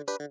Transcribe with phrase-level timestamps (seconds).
[0.00, 0.30] Welcome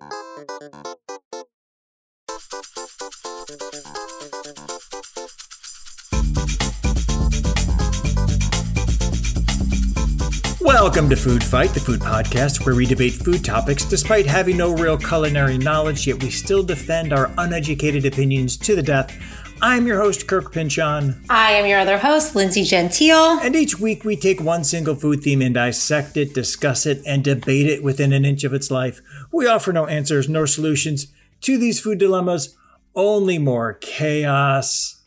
[11.09, 14.97] to Food Fight, the food podcast where we debate food topics despite having no real
[14.97, 19.15] culinary knowledge, yet we still defend our uneducated opinions to the death.
[19.61, 21.21] I'm your host, Kirk Pinchon.
[21.29, 23.39] I am your other host, Lindsay Gentile.
[23.41, 27.25] And each week we take one single food theme and dissect it, discuss it, and
[27.25, 29.01] debate it within an inch of its life.
[29.33, 31.07] We offer no answers nor solutions
[31.41, 32.55] to these food dilemmas,
[32.95, 35.03] only more chaos.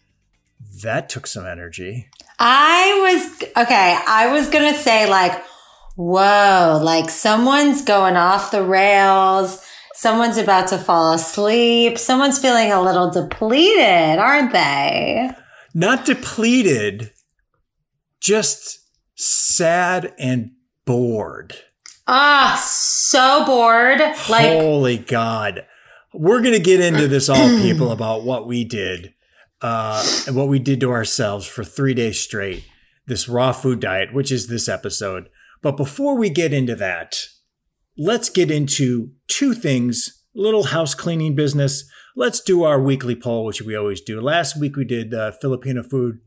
[0.82, 2.10] That took some energy.
[2.38, 5.42] I was, okay, I was going to say, like,
[5.96, 9.64] whoa, like someone's going off the rails.
[10.02, 11.97] Someone's about to fall asleep.
[11.97, 15.30] Someone's feeling a little depleted, aren't they?
[15.75, 17.12] Not depleted,
[18.19, 18.80] just
[19.15, 20.51] sad and
[20.84, 21.55] bored.
[22.09, 24.01] Ah, so bored.
[24.28, 25.66] Like, Holy God.
[26.12, 29.14] We're going to get into this all, people, about what we did
[29.61, 32.64] uh, and what we did to ourselves for three days straight.
[33.06, 35.28] This raw food diet, which is this episode.
[35.61, 37.28] But before we get into that,
[37.96, 41.84] let's get into two things little house cleaning business.
[42.16, 44.20] Let's do our weekly poll, which we always do.
[44.20, 46.20] Last week we did the Filipino food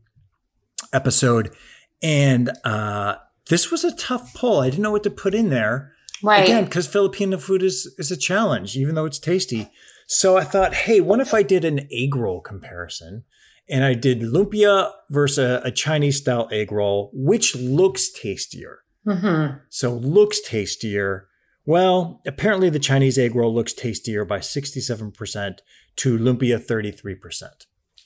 [0.92, 1.54] episode,
[2.02, 3.16] and uh,
[3.48, 4.60] this was a tough poll.
[4.60, 5.92] I didn't know what to put in there.
[6.22, 6.44] right.
[6.44, 9.70] Again, because Filipino food is is a challenge, even though it's tasty.
[10.06, 13.24] So I thought, hey, what if I did an egg roll comparison?
[13.68, 18.80] And I did lumpia versus a, a Chinese style egg roll, which looks tastier.
[19.04, 21.26] hmm So looks tastier.
[21.66, 25.58] Well, apparently the Chinese egg roll looks tastier by 67%
[25.96, 27.42] to lumpia 33%.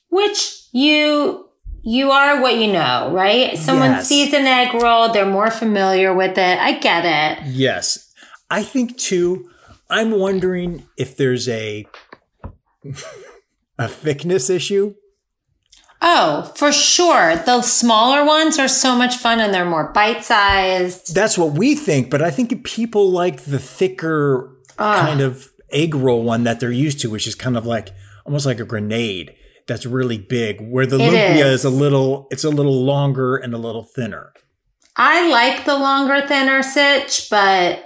[0.09, 1.49] Which you,
[1.83, 3.57] you are what you know, right?
[3.59, 4.09] Someone Yes.
[4.09, 6.59] sees an egg roll, they're more familiar with it.
[6.59, 7.47] I get it.
[7.49, 8.11] Yes.
[8.49, 9.51] I think too,
[9.91, 11.87] I'm wondering if there's a
[13.79, 14.95] a thickness issue.
[16.03, 17.37] Oh, for sure.
[17.37, 21.15] The smaller ones are so much fun and they're more bite sized.
[21.15, 25.03] That's what we think, but I think people like the thicker Ah.
[25.07, 27.91] kind of egg roll one that they're used to, which is kind of like
[28.25, 29.35] almost like a grenade
[29.67, 31.61] that's really big, where the It lumpia is.
[31.61, 34.33] is a little it's a little longer and a little thinner.
[34.97, 37.85] I like the longer, thinner sitch, but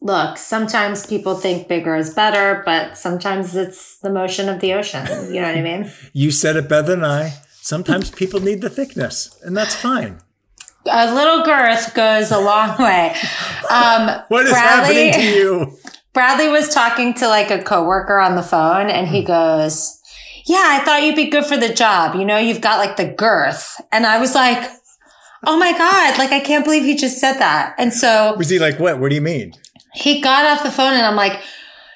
[0.00, 5.06] look, sometimes people think bigger is better, but sometimes it's the motion of the ocean.
[5.32, 5.90] You know what I mean?
[6.12, 7.32] You said it better than I.
[7.62, 10.18] Sometimes people need the thickness, and that's fine.
[10.90, 13.14] A little girth goes a long way.
[13.70, 15.78] Um, What is Bradley- happening to you?
[16.12, 19.98] Bradley was talking to like a coworker on the phone and he goes,
[20.44, 22.16] yeah, I thought you'd be good for the job.
[22.16, 23.80] You know, you've got like the girth.
[23.92, 24.68] And I was like,
[25.46, 27.74] oh my God, like I can't believe he just said that.
[27.78, 28.98] And so Was he like, what?
[28.98, 29.54] What do you mean?
[29.94, 31.40] he got off the phone and I'm like,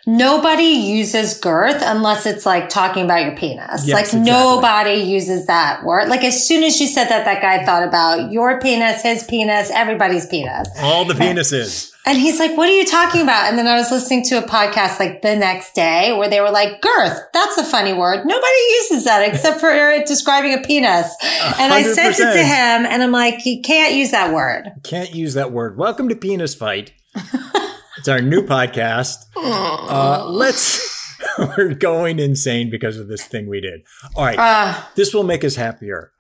[0.06, 3.86] nobody uses girth unless it's like talking about your penis.
[3.86, 4.30] Yes, like exactly.
[4.30, 6.08] nobody uses that word.
[6.08, 9.70] Like as soon as you said that, that guy thought about your penis, his penis,
[9.70, 10.68] everybody's penis.
[10.78, 11.92] All the penises.
[12.08, 13.48] And he's like, what are you talking about?
[13.48, 16.52] And then I was listening to a podcast like the next day where they were
[16.52, 18.24] like, girth, that's a funny word.
[18.24, 19.72] Nobody uses that except for
[20.06, 21.12] describing a penis.
[21.58, 24.70] And I sent it to him and I'm like, you can't use that word.
[24.84, 25.76] Can't use that word.
[25.76, 26.92] Welcome to Penis Fight.
[28.06, 29.16] it's our new podcast.
[29.34, 30.94] Uh, let's.
[31.58, 33.80] We're going insane because of this thing we did.
[34.14, 34.38] All right.
[34.38, 36.12] Uh, this will make us happier.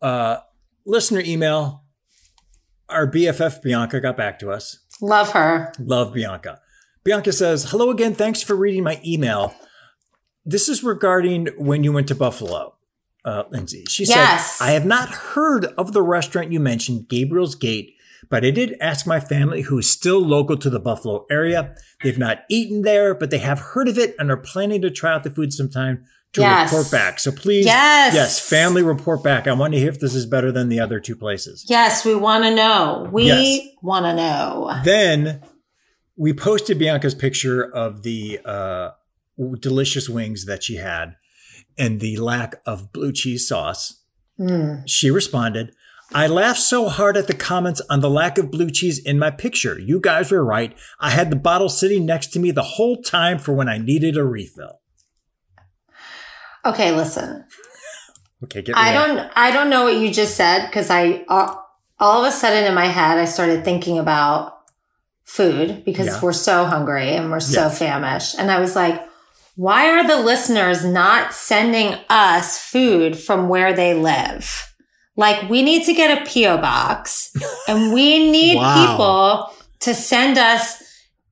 [0.00, 0.36] Uh,
[0.86, 1.82] listener email.
[2.88, 4.78] Our BFF Bianca got back to us.
[5.00, 5.72] love her.
[5.80, 6.60] Love Bianca.
[7.02, 8.14] Bianca says, Hello again.
[8.14, 9.52] Thanks for reading my email.
[10.44, 12.76] This is regarding when you went to Buffalo,
[13.24, 13.84] uh, Lindsay.
[13.88, 14.58] She Yes.
[14.58, 17.96] said, I have not heard of the restaurant you mentioned, Gabriel's Gate,
[18.28, 21.74] but I did ask my family, who is still local to the Buffalo area.
[22.02, 25.12] They've not eaten there, but they have heard of it and are planning to try
[25.12, 26.72] out the food sometime to Yes.
[26.72, 27.20] report back.
[27.20, 28.14] So please, Yes.
[28.14, 29.46] yes, family report back.
[29.46, 31.66] I want to hear if this is better than the other two places.
[31.68, 33.08] Yes, we want to know.
[33.12, 33.60] We Yes.
[33.82, 34.80] want to know.
[34.82, 35.42] Then
[36.16, 38.90] we posted Bianca's picture of the uh,
[39.60, 41.16] delicious wings that she had
[41.76, 44.00] and the lack of blue cheese sauce.
[44.40, 44.82] Mm.
[44.86, 45.74] She responded,
[46.14, 49.30] I laughed so hard at the comments on the lack of blue cheese in my
[49.30, 49.78] picture.
[49.78, 50.76] You guys were right.
[51.00, 54.16] I had the bottle sitting next to me the whole time for when I needed
[54.16, 54.80] a refill.
[56.64, 57.44] Okay, listen.
[58.44, 61.64] Okay, get I don't I don't know what you just said because I all,
[61.98, 64.58] all of a sudden in my head I started thinking about
[65.24, 66.20] food because Yeah.
[66.20, 67.78] we're so hungry and we're so Yes.
[67.78, 69.00] famished and I was like
[69.54, 74.71] why are the listeners not sending us food from where they live?
[75.16, 77.32] Like we need to get a PO box
[77.68, 78.86] and we need Wow.
[78.90, 80.82] people to send us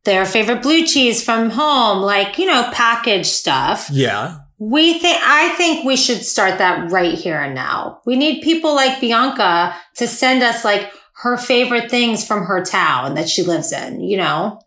[0.05, 3.89] their favorite blue cheese from home, like, you know, package stuff.
[3.93, 4.39] Yeah.
[4.59, 8.01] We think, I think we should start that right here and now.
[8.07, 10.91] We need people like Bianca to send us like
[11.23, 14.61] her favorite things from her town that she lives in, you know?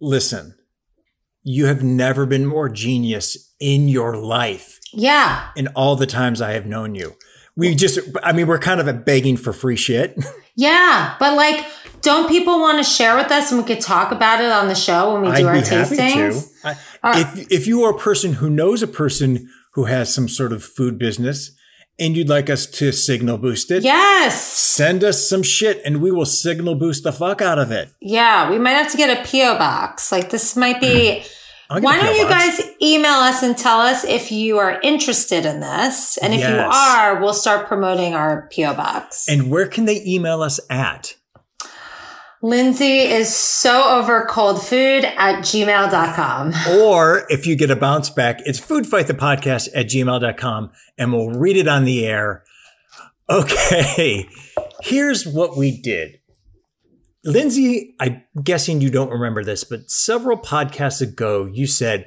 [0.00, 0.54] Listen,
[1.42, 5.48] you have never been more genius in your life Yeah.
[5.56, 7.14] in all the times I have known you.
[7.58, 10.16] We just, I mean, we're kind of begging for free shit.
[10.60, 11.14] Yeah.
[11.20, 11.64] But like,
[12.02, 14.74] don't people want to share with us and we could talk about it on the
[14.74, 16.50] show when we do our I'd happy tastings?
[16.62, 16.68] to.
[16.68, 16.74] Uh,
[17.04, 20.52] I, if if you are a person who knows a person who has some sort
[20.52, 21.52] of food business
[21.96, 24.42] and you'd like us to signal boost it, Yes.
[24.42, 27.90] send us some shit and we will signal boost the fuck out of it.
[28.00, 28.50] Yeah.
[28.50, 29.56] We might have to get a P.O.
[29.58, 30.10] box.
[30.10, 31.22] Like, this might be.
[31.70, 36.16] Why don't you guys email us and tell us if you are interested in this?
[36.16, 38.74] And if you are, we'll start promoting our P.O.
[38.74, 39.28] box.
[39.28, 41.14] And where can they email us at?
[42.40, 46.54] Lindsay is so over cold food at gmail.com.
[46.80, 51.66] Or if you get a bounce back, it's foodfightthepodcast at gmail.com and we'll read it
[51.66, 52.44] on the air.
[53.28, 54.28] Okay,
[54.82, 56.17] here's what we did.
[57.24, 62.06] Lindsay, I'm guessing you don't remember this, but several podcasts ago, you said,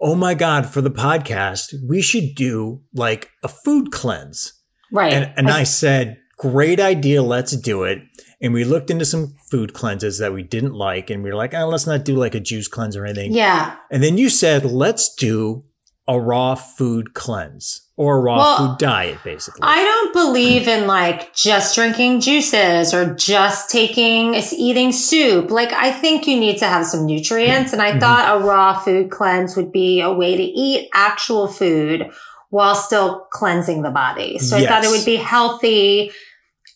[0.00, 4.52] Oh my God, for the podcast, we should do like a food cleanse.
[4.90, 5.12] Right.
[5.12, 8.02] And, and I said, Great idea, let's do it.
[8.40, 11.54] And we looked into some food cleanses that we didn't like, and we were like,
[11.54, 13.32] oh, let's not do like a juice cleanse or anything.
[13.32, 13.76] yeah.
[13.92, 15.64] And then you said, let's do
[16.08, 19.60] a raw food cleanse or a raw Well, food diet, basically.
[19.62, 25.50] I don't believe in like just drinking juices or just taking, eating soup.
[25.50, 27.72] Like, I think you need to have some nutrients.
[27.72, 28.00] And I Mhm.
[28.00, 32.10] thought a raw food cleanse would be a way to eat actual food
[32.50, 34.38] while still cleansing the body.
[34.38, 36.10] So I thought it would be healthy.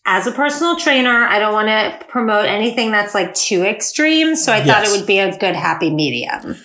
[0.05, 4.37] As a personal trainer, I don't want to promote anything that's like too extreme.
[4.37, 6.55] So I thought it would be a good happy medium.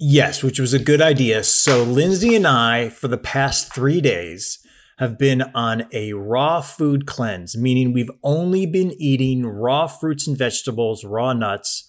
[0.00, 1.44] Yes, which was a good idea.
[1.44, 4.58] So Lindsay and I, for the past three days,
[4.98, 10.36] have been on a raw food cleanse, meaning we've only been eating raw fruits and
[10.36, 11.88] vegetables, raw nuts.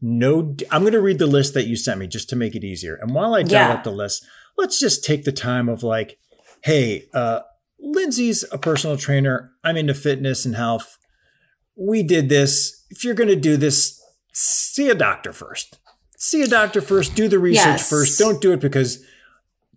[0.00, 2.62] No, I'm going to read the list that you sent me just to make it
[2.62, 2.96] easier.
[3.00, 3.74] And while I dial Yeah.
[3.74, 4.26] up the list,
[4.58, 6.18] let's just take the time of like,
[6.62, 7.40] hey, uh,
[7.80, 9.52] Lindsay's a personal trainer.
[9.64, 10.98] I'm into fitness and health.
[11.76, 12.84] We did this.
[12.90, 14.00] If you're going to do this,
[14.32, 15.78] see a doctor first.
[16.24, 17.14] See a doctor first.
[17.14, 17.90] Do the research Yes.
[17.90, 18.18] first.
[18.18, 19.04] Don't do it because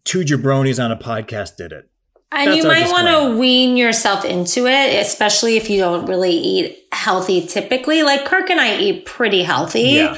[0.05, 1.89] two jabronis on a podcast did it.
[2.31, 6.31] And That's you might want to wean yourself into it, especially if you don't really
[6.31, 8.01] eat healthy typically.
[8.01, 9.81] Like Kirk and I eat pretty healthy.
[9.81, 10.17] Yeah.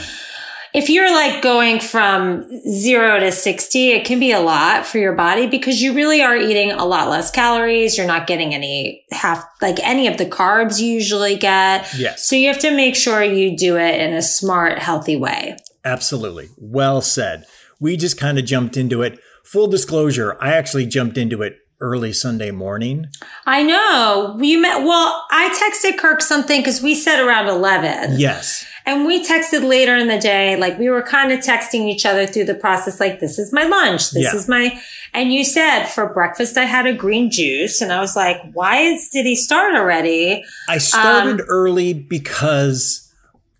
[0.71, 5.13] If you're like going from zero to 60, it can be a lot for your
[5.13, 7.97] body because you really are eating a lot less calories.
[7.97, 11.91] You're not getting any half, like any of the carbs you usually get.
[11.97, 12.27] Yes.
[12.29, 15.57] So you have to make sure you do it in a smart, healthy way.
[15.89, 16.49] Absolutely.
[16.57, 17.45] Well said.
[17.79, 19.19] We just kind of jumped into it.
[19.43, 23.07] Full disclosure, I actually jumped into it early Sunday morning.
[23.47, 24.83] I know you met.
[24.83, 28.19] Well, I texted Kirk something because we said around 11.
[28.19, 28.65] Yes.
[28.85, 32.27] And we texted later in the day, like we were kind of texting each other
[32.27, 34.11] through the process, like, this is my lunch.
[34.11, 34.35] This Yeah.
[34.35, 34.79] is my,
[35.13, 37.81] and you said for breakfast, I had a green juice.
[37.81, 40.43] And I was like, why is, did he start already?
[40.67, 43.09] I Um, started early because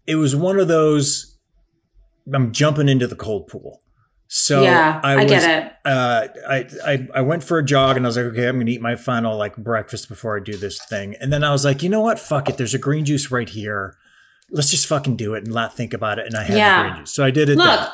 [0.07, 1.28] it was one of those
[2.33, 3.81] I'm jumping into the cold pool.
[4.31, 5.73] So yeah, I, I, was, get it.
[5.83, 8.69] Uh, I, I I went for a jog and I was like, okay, I'm gonna
[8.69, 11.15] eat my final like breakfast before I do this thing.
[11.19, 12.19] And then I was like, you know what?
[12.19, 12.57] Fuck it.
[12.57, 13.95] There's a green juice right here.
[14.51, 16.27] Let's just fucking do it and not think about it.
[16.27, 16.83] And I had Yeah.
[16.83, 17.57] the green juice, so I did it.
[17.57, 17.87] Look, then.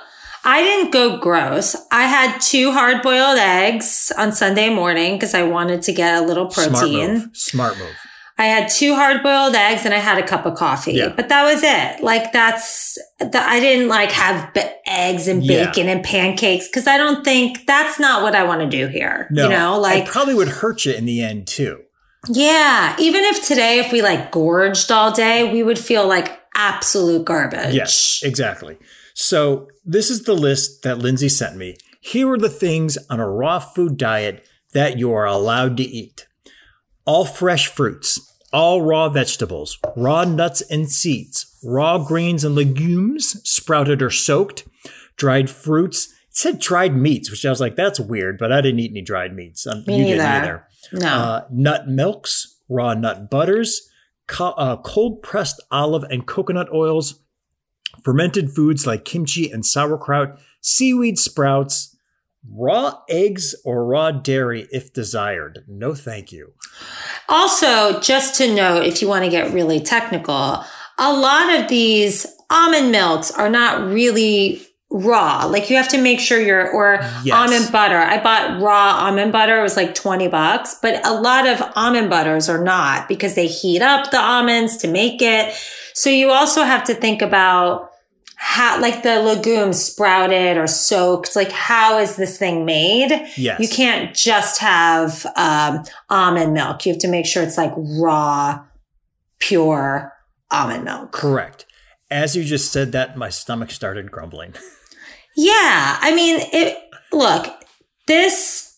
[0.44, 1.76] I didn't go gross.
[1.92, 6.26] I had two hard boiled eggs on Sunday morning because I wanted to get a
[6.26, 6.76] little protein.
[6.76, 7.30] smart move.
[7.34, 7.96] Smart move.
[8.38, 11.14] I had two hard boiled eggs and I had a cup of coffee, Yeah.
[11.16, 12.04] but that was it.
[12.04, 15.68] Like that's the, I didn't like have b- eggs and Yeah.
[15.68, 19.28] bacon and pancakes because I don't think that's not what I want to do here.
[19.32, 21.80] No, you know, like it probably would hurt you in the end too.
[22.30, 22.96] yeah.
[23.00, 27.74] Even if today, if we like gorged all day, we would feel like absolute garbage.
[27.74, 28.78] Yes, exactly.
[29.14, 31.78] So this is the list that Lindsay sent me.
[32.02, 36.28] Here are the things on a raw food diet that you are allowed to eat.
[37.06, 44.02] All fresh fruits, all raw vegetables, raw nuts and seeds, raw grains and legumes, sprouted
[44.02, 44.68] or soaked,
[45.16, 46.08] dried fruits.
[46.30, 49.02] It said dried meats, which I was like, that's weird, but I didn't eat any
[49.02, 49.68] dried meats.
[49.68, 50.68] Um, Me you didn't neither.
[50.92, 51.00] either.
[51.06, 51.08] No.
[51.08, 53.88] Uh, nut milks, raw nut butters,
[54.28, 57.22] co- uh, cold pressed olive and coconut oils,
[58.04, 61.95] fermented foods like kimchi and sauerkraut, seaweed sprouts,
[62.52, 65.64] raw eggs or raw dairy if desired.
[65.68, 66.54] No, thank you.
[67.28, 70.64] Also, just to note, if you want to get really technical,
[70.98, 74.62] a lot of these almond milks are not really
[74.92, 75.46] raw.
[75.46, 77.32] Like you have to make sure you're, or Yes.
[77.36, 77.98] almond butter.
[77.98, 79.60] I bought raw almond butter.
[79.60, 83.48] It was like 20 bucks, but a lot of almond butters are not because they
[83.48, 85.54] heat up the almonds to make it.
[85.94, 87.90] So you also have to think about
[88.36, 91.36] how, like the legumes sprouted or soaked.
[91.36, 93.12] Like how is this thing made?
[93.38, 93.60] Yes.
[93.60, 96.86] You can't just have um, almond milk.
[96.86, 98.64] You have to make sure it's like raw,
[99.40, 100.14] pure
[100.52, 101.12] almond milk.
[101.12, 101.66] Correct.
[102.12, 104.54] As you just said that, my stomach started grumbling.
[105.36, 106.78] Yeah, I mean, it.
[107.12, 107.48] Look,
[108.08, 108.78] this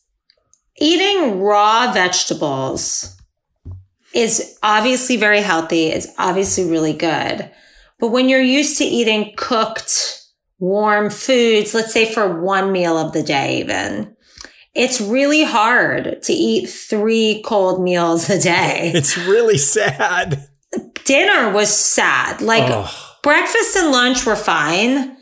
[0.77, 3.15] eating raw vegetables
[4.13, 5.87] is obviously very healthy.
[5.87, 7.51] It's obviously really good,
[7.99, 10.21] but when you're used to eating cooked,
[10.59, 14.15] warm foods, let's say for one meal of the day, even.
[14.73, 18.91] It's really hard to eat three cold meals a day.
[18.95, 20.47] It's really sad.
[21.03, 22.41] Dinner was sad.
[22.41, 25.17] Like Oh, breakfast and lunch were fine.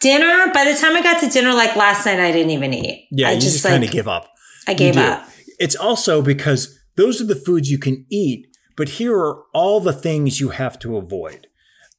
[0.00, 3.08] Dinner, by the time I got to dinner, like last night, I didn't even eat.
[3.10, 4.28] yeah, I you just, kind of give up.
[4.68, 5.26] I gave up.
[5.58, 9.92] It's also because those are the foods you can eat, but here are all the
[9.92, 11.47] things you have to avoid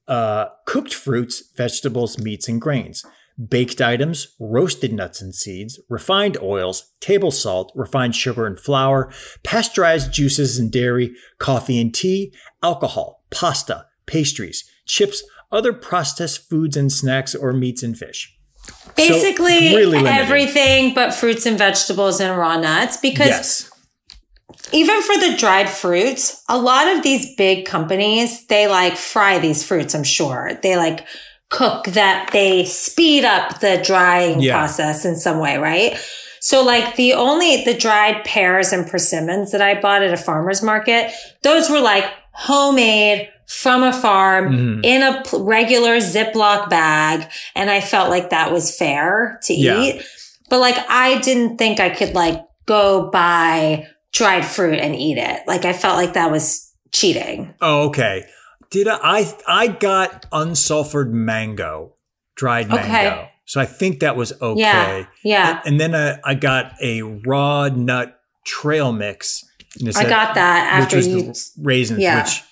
[0.09, 3.05] uh, cooked fruits, vegetables, meats, and grains,
[3.47, 9.13] baked items, roasted nuts and seeds, refined oils, table salt, refined sugar and flour,
[9.43, 16.91] pasteurized juices and dairy, coffee and tea, alcohol, pasta, pastries, chips, other processed foods and
[16.91, 18.35] snacks, or meats and fish.
[18.95, 22.97] Basically, really everything but fruits and vegetables and raw nuts.
[22.97, 23.71] Because Yes.
[24.71, 29.63] Even for the dried fruits, a lot of these big companies, they like fry these
[29.63, 30.51] fruits, I'm sure.
[30.61, 31.05] They like
[31.49, 34.53] cook that, they speed up the drying Yeah.
[34.53, 35.97] process in some way, right?
[36.41, 40.61] So like the only, the dried pears and persimmons that I bought at a farmer's
[40.61, 41.11] market,
[41.43, 44.85] those were like homemade from a farm Mhm.
[44.85, 47.27] in a regular Ziploc bag.
[47.55, 49.81] And I felt like that was fair to Yeah.
[49.81, 50.03] eat.
[50.49, 55.41] But like, I didn't think I could like go buy dried fruit and eat it.
[55.47, 57.53] Like, I felt like that was cheating.
[57.61, 58.25] Oh, okay.
[58.71, 58.99] Did I?
[59.01, 61.95] I, I got unsulfured mango,
[62.35, 62.83] dried mango.
[62.83, 63.31] Okay.
[63.45, 64.59] So I think that was okay.
[64.61, 65.05] Yeah.
[65.23, 65.61] Yeah.
[65.65, 69.43] And, and then I, I got a raw nut trail mix.
[69.85, 71.21] I said- got that which after was you.
[71.23, 72.21] the raisins, Yeah.
[72.23, 72.43] which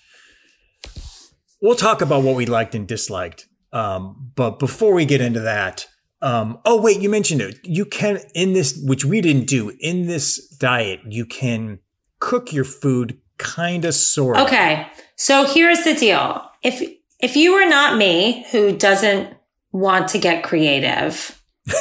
[1.62, 3.48] we'll talk about what we liked and disliked.
[3.74, 5.88] Um, but before we get into that,
[6.21, 7.59] um, oh wait, you mentioned it.
[7.63, 11.79] You can in this, which we didn't do in this diet, you can
[12.19, 14.38] cook your food, kind of, sort.
[14.38, 14.88] Okay.
[15.15, 16.43] So here's the deal.
[16.63, 16.81] If,
[17.19, 19.36] if you were not me who doesn't
[19.71, 21.39] want to get creative,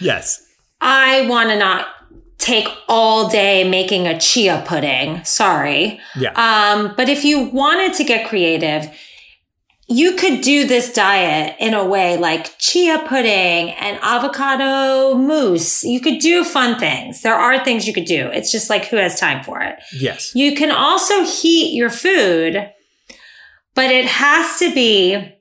[0.00, 0.42] Yes.
[0.80, 1.88] I want to not
[2.38, 5.24] take all day making a chia pudding.
[5.24, 5.98] Sorry.
[6.16, 6.32] Yeah.
[6.32, 8.88] Um, but if you wanted to get creative,
[9.88, 15.84] you could do this diet in a way like chia pudding and avocado mousse.
[15.84, 17.22] You could do fun things.
[17.22, 18.28] There are things you could do.
[18.32, 19.76] It's just like who has time for it.
[19.92, 20.34] yes.
[20.34, 22.68] You can also heat your food,
[23.74, 25.32] but it has to be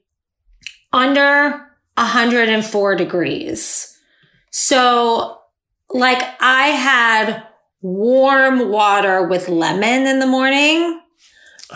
[0.93, 3.97] under 104 degrees.
[4.51, 5.39] So,
[5.89, 7.43] like, I had
[7.81, 11.01] warm water with lemon in the morning,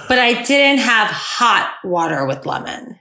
[0.07, 2.97] but I didn't have hot water with lemon.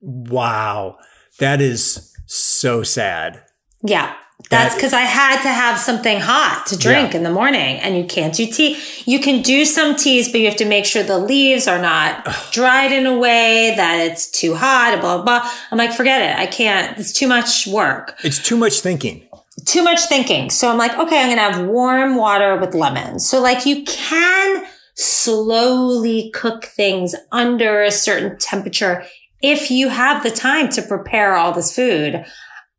[0.00, 0.96] Wow.
[1.38, 3.42] That is so sad.
[3.82, 4.14] Yeah.
[4.48, 7.18] That's That- because I had to have something hot to drink Yeah.
[7.18, 8.78] in the morning and you can't do tea.
[9.04, 12.26] You can do some teas, but you have to make sure the leaves are not
[12.50, 15.50] dried in a way that it's too hot, blah, blah, blah.
[15.70, 16.38] I'm like, forget it.
[16.38, 16.98] I can't.
[16.98, 19.22] It's too much work, It's too much thinking.
[19.66, 20.48] too much thinking.
[20.48, 23.20] So I'm like, okay, I'm going to have warm water with lemon.
[23.20, 24.64] So like you can
[25.00, 29.04] slowly cook things under a certain temperature
[29.42, 32.24] if you have the time to prepare all this food.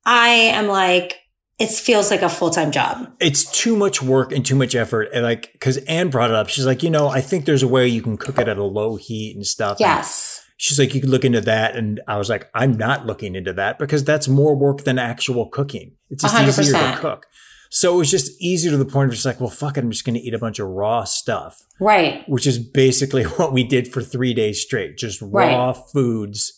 [0.06, 1.18] I am like,
[1.60, 3.12] it feels like a full-time job.
[3.20, 5.10] It's too much work and too much effort.
[5.14, 6.50] And like, cause Anne brought it up.
[6.50, 8.64] She's like, you know, I think there's a way you can cook it at a
[8.64, 9.74] low heat and stuff.
[9.74, 10.44] And Yes.
[10.58, 11.76] she's like, you could look into that.
[11.76, 15.50] And I was like, I'm not looking into that because that's more work than actual
[15.50, 15.96] cooking.
[16.10, 17.28] It's just easier to cook.
[17.74, 19.84] So it was just easier to the point of just like, well, fuck it.
[19.84, 22.28] I'm just going to eat a bunch of raw stuff, Right.
[22.28, 24.98] which is basically what we did for three days straight.
[24.98, 26.52] Just raw foods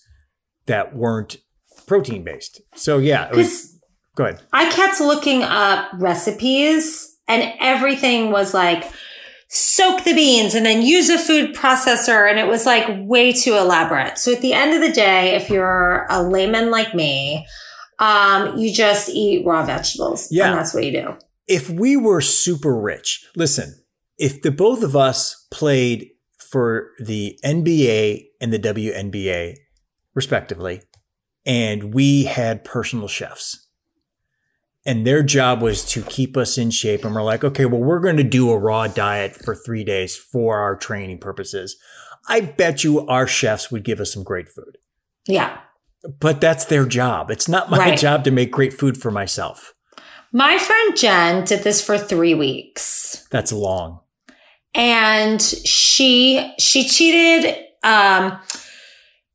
[0.66, 1.38] that weren't
[1.86, 2.62] protein based.
[2.76, 3.80] So yeah, it was,
[4.16, 4.42] go ahead.
[4.54, 8.92] I kept looking up recipes and everything was like,
[9.50, 12.28] soak the beans and then use a food processor.
[12.28, 14.18] And it was like way too elaborate.
[14.18, 17.46] So at the end of the day, if you're a layman like me,
[18.04, 20.28] um, you just eat raw vegetables.
[20.30, 20.50] Yeah.
[20.50, 21.18] And that's what you do.
[21.48, 23.84] if we were super rich, listen,
[24.18, 29.56] if the both of us played for the NBA and the WNBA,
[30.14, 30.82] respectively,
[31.46, 33.68] and we had personal chefs.
[34.86, 37.06] And their job was to keep us in shape.
[37.06, 40.16] And we're like, okay, well, we're going to do a raw diet for three days
[40.16, 41.78] for our training purposes.
[42.28, 44.78] I bet you our chefs would give us some great food.
[45.26, 45.58] Yeah.
[46.20, 47.32] But that's their job.
[47.32, 47.98] It's not my Right.
[48.00, 49.74] job to make great food for myself.
[50.32, 53.26] My friend Jen did this for three weeks.
[53.32, 54.00] That's long.
[54.76, 58.40] and she she cheated um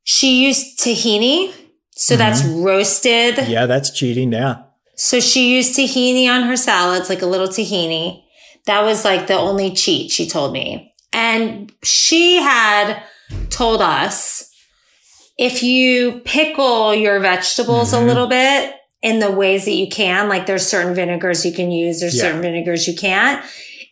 [0.02, 1.52] she used tahini
[1.92, 4.32] so that's roasted Yeah, that's cheating.
[4.32, 4.56] Yeah.
[4.96, 8.24] so she used tahini on her salads like a little tahini
[8.66, 13.00] that was like the only cheat she told me and she had
[13.50, 14.50] told us
[15.38, 18.06] if you pickle your vegetables a Mhm.
[18.06, 22.00] little bit in the ways that you can like there's certain vinegars you can use
[22.00, 22.22] there's Yeah.
[22.24, 23.44] certain vinegars you can't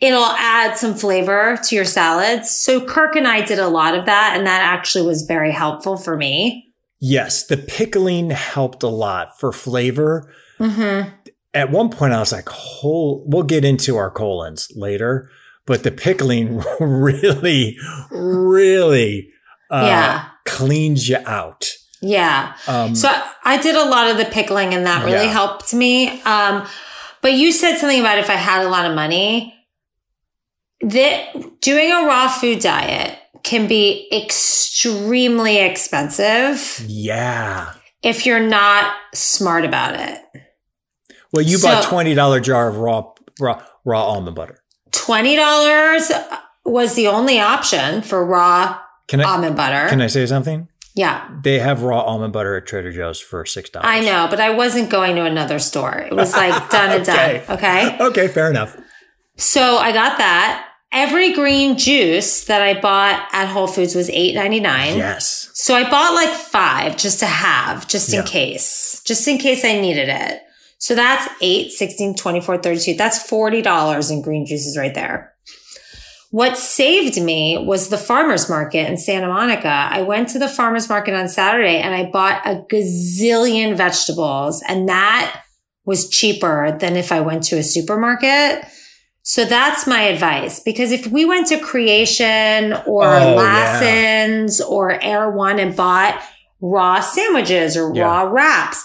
[0.02, 2.50] it'll add some flavor to your salads.
[2.50, 5.96] So Kirk and I did a lot of that, and that actually was very helpful
[5.96, 6.66] for me.
[7.00, 10.30] Yes, the pickling helped a lot for flavor.
[10.60, 11.08] Mm-hmm.
[11.54, 15.30] At one point, I was like, "Whole." We'll get into our colons later,
[15.64, 17.78] but the pickling really,
[18.10, 19.30] really
[19.70, 21.66] uh, yeah, cleans you out.
[22.00, 22.54] yeah.
[22.68, 23.08] Um, So
[23.44, 25.32] I- did a lot of the pickling, and that really Yeah.
[25.32, 26.22] helped me.
[26.22, 26.66] Um,
[27.22, 29.52] but you said something about if I had a lot of money.
[30.82, 37.72] That doing a raw food diet can be extremely expensive yeah.
[38.02, 40.18] if you're not smart about it.
[41.32, 43.04] Well, you bought So- twenty dollar jar of raw
[43.40, 44.62] raw raw almond butter.
[44.92, 46.10] $20
[46.64, 49.88] was the only option for raw Can I almond butter.
[49.88, 50.68] can I say something?
[50.94, 53.86] yeah, They have raw almond butter at Trader Joe's for six dollars.
[53.88, 55.98] I know, but I wasn't going to another store.
[55.98, 57.44] It was like done and Okay.
[57.46, 57.56] done.
[57.58, 57.96] Okay.
[58.00, 58.76] Okay, fair enough.
[59.36, 60.68] So I got that.
[60.92, 64.96] Every green juice that I bought at Whole Foods was eight ninety nine.
[64.96, 65.50] Yes.
[65.52, 68.24] So I bought like five just to have, just in Yeah.
[68.24, 70.40] case, just in case I needed it.
[70.78, 72.94] So that's 8, 16, 24, 32.
[72.94, 75.32] That's $40 in green juices right there.
[76.30, 79.68] What saved me was the farmer's market in Santa Monica.
[79.90, 84.88] I went to the farmer's market on Saturday and I bought a gazillion vegetables and
[84.88, 85.42] that
[85.84, 88.64] was cheaper than if I went to a supermarket.
[89.22, 93.34] So that's my advice because if we went to Kreation or Oh, yeah.
[93.34, 96.20] Lassen's or Erewhon and bought
[96.60, 98.02] raw sandwiches or Yeah.
[98.02, 98.84] raw wraps,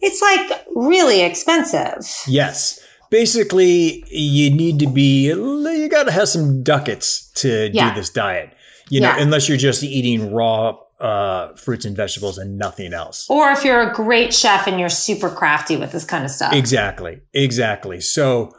[0.00, 1.98] it's like really expensive.
[2.26, 2.79] Yes.
[3.10, 7.90] Basically, you need to be, you got to have some ducats to Yeah.
[7.92, 8.50] do this diet.
[8.88, 9.22] You know, Yeah.
[9.22, 13.26] unless you're just eating raw uh, fruits and vegetables and nothing else.
[13.30, 16.52] Or if you're a great chef and you're super crafty with this kind of stuff.
[16.52, 17.20] Exactly.
[17.32, 18.00] Exactly.
[18.02, 18.52] So,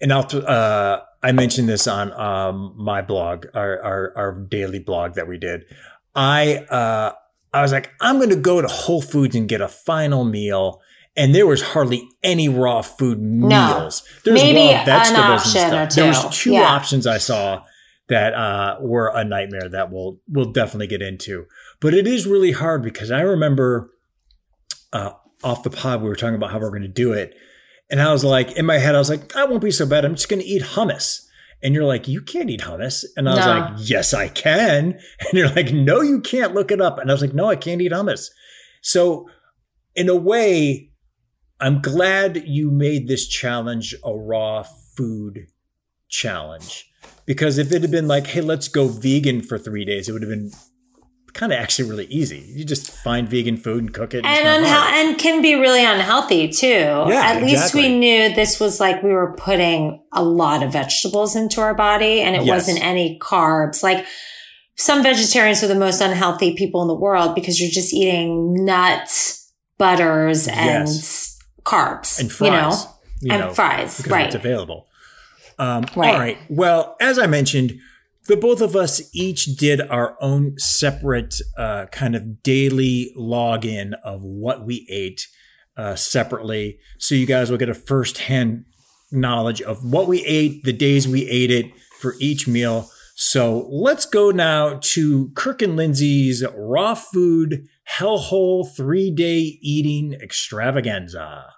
[0.00, 5.14] and i'll uh, i mentioned this on um, my blog, our, our, our daily blog
[5.14, 5.62] that we did.
[6.14, 7.12] I, uh,
[7.52, 10.80] I was like, I'm going to go to Whole Foods and get a final meal.
[11.20, 14.02] And there was hardly any raw food meals.
[14.24, 15.94] There's Maybe raw vegetables and stuff.
[15.94, 16.18] There two.
[16.26, 16.62] was two Yeah.
[16.62, 17.62] options I saw
[18.08, 21.44] that uh, were a nightmare that we'll we'll definitely get into.
[21.80, 23.90] But it is really hard because I remember
[24.92, 25.10] uh,
[25.44, 27.34] off the pod we were talking about how we're going to do it,
[27.90, 30.04] and I was like in my head I was like I won't be so bad.
[30.06, 31.26] I'm just going to eat hummus.
[31.62, 33.04] And you're like, you can't eat hummus.
[33.18, 33.52] And I was No.
[33.58, 34.98] like, yes, I can.
[35.20, 36.54] And you're like, no, you can't.
[36.54, 36.98] Look it up.
[36.98, 38.28] And I was like, no, I can't eat hummus.
[38.80, 39.28] So,
[39.94, 40.89] in a way,
[41.60, 44.62] I'm glad you made this challenge a raw
[44.96, 45.46] food
[46.08, 46.90] challenge
[47.26, 50.22] because if it had been like, hey, let's go vegan for three days, it would
[50.22, 50.50] have been
[51.32, 52.38] kind of actually really easy.
[52.56, 54.24] You just find vegan food and cook it.
[54.24, 54.94] and unhe- hard.
[54.94, 56.66] and can be really unhealthy too.
[56.66, 61.36] Yeah, At least we knew this was like we were putting a lot of vegetables
[61.36, 62.66] into our body and it Yes.
[62.66, 63.82] wasn't any carbs.
[63.82, 64.06] Like
[64.76, 69.52] some vegetarians are the most unhealthy people in the world because you're just eating nuts,
[69.78, 71.29] butters, and Yes.
[71.70, 72.18] Carbs.
[72.18, 72.90] and You fries, know?
[73.20, 74.26] you and know, fries, right.
[74.26, 74.86] it's available.
[75.58, 76.14] Um, Right.
[76.14, 76.38] All right.
[76.48, 77.78] Well, as I mentioned,
[78.26, 84.22] the both of us each did our own separate uh, kind of daily login of
[84.22, 85.26] what we ate
[85.76, 88.64] uh, separately, so you guys will get a firsthand
[89.12, 91.66] knowledge of what we ate, the days we ate it
[92.00, 92.88] for each meal.
[93.22, 101.52] So let's go now to Kirk and Lindsay's raw food hellhole three day eating extravaganza.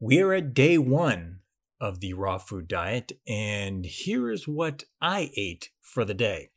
[0.00, 1.40] We're at day one
[1.78, 6.48] of the raw food diet, and here is what I ate for the day.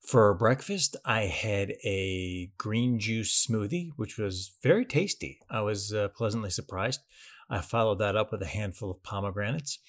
[0.00, 5.40] For breakfast, I had a green juice smoothie, which was very tasty.
[5.50, 7.00] I was uh, pleasantly surprised.
[7.50, 9.80] I followed that up with a handful of pomegranates.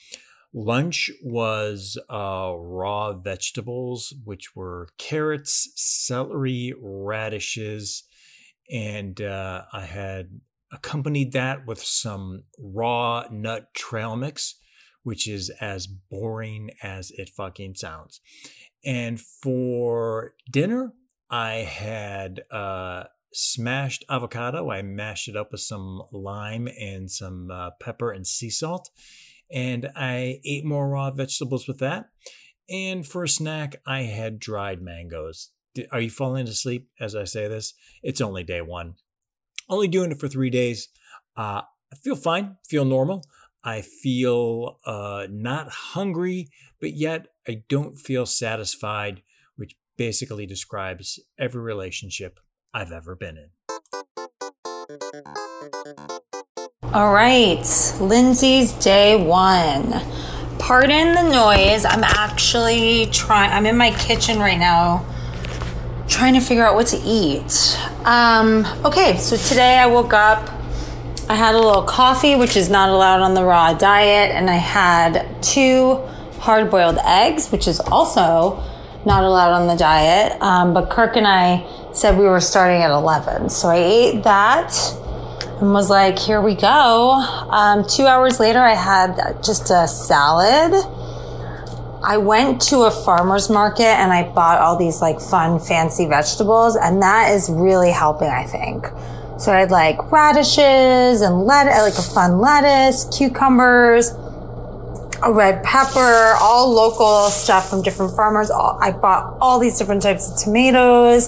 [0.58, 8.04] Lunch was uh, raw vegetables, which were carrots, celery, radishes,
[8.72, 10.40] and uh, I had
[10.72, 14.56] accompanied that with some raw nut trail mix,
[15.04, 18.22] which is as boring as it fucking sounds.
[18.86, 20.94] And for dinner,
[21.30, 24.72] I had uh, smashed avocado.
[24.72, 28.90] I mashed it up with some lime and some uh, pepper and sea salt.
[29.52, 32.10] And I ate more raw vegetables with that.
[32.70, 35.52] And for a snack, I had dried mangoes.
[35.92, 37.74] Are you falling asleep as I say this?
[38.02, 38.96] It's only day one.
[39.70, 40.90] Only doing it for three days.
[41.38, 43.24] Uh, I feel fine, feel normal.
[43.64, 49.22] I feel uh, not hungry, but yet I don't feel satisfied,
[49.56, 52.40] which basically describes every relationship
[52.74, 53.65] I've ever been in.
[56.96, 57.62] All right,
[58.00, 60.02] Lindsay's day one.
[60.60, 61.84] Pardon the noise.
[61.84, 65.06] I'm actually trying, I'm in my kitchen right now
[66.08, 67.78] trying to figure out what to eat.
[68.06, 70.50] Um, okay, so today I woke up.
[71.28, 74.56] I had a little coffee, which is not allowed on the raw diet, and I
[74.56, 75.96] had two
[76.40, 78.64] hard boiled eggs, which is also
[79.06, 80.42] not allowed on the diet.
[80.42, 83.50] Um, but Kirk and I said we were starting at 11.
[83.50, 84.72] So I ate that
[85.60, 87.14] and was like, here we go.
[87.14, 90.74] Um, two hours later, I had just a salad.
[92.04, 96.76] I went to a farmer's market and I bought all these like fun, fancy vegetables,
[96.76, 98.86] and that is really helping, I think.
[99.40, 104.12] So I had like radishes and let like a fun lettuce, cucumbers,
[105.24, 108.52] a red pepper, all local stuff from different farmers.
[108.52, 111.28] I bought all these different types of tomatoes.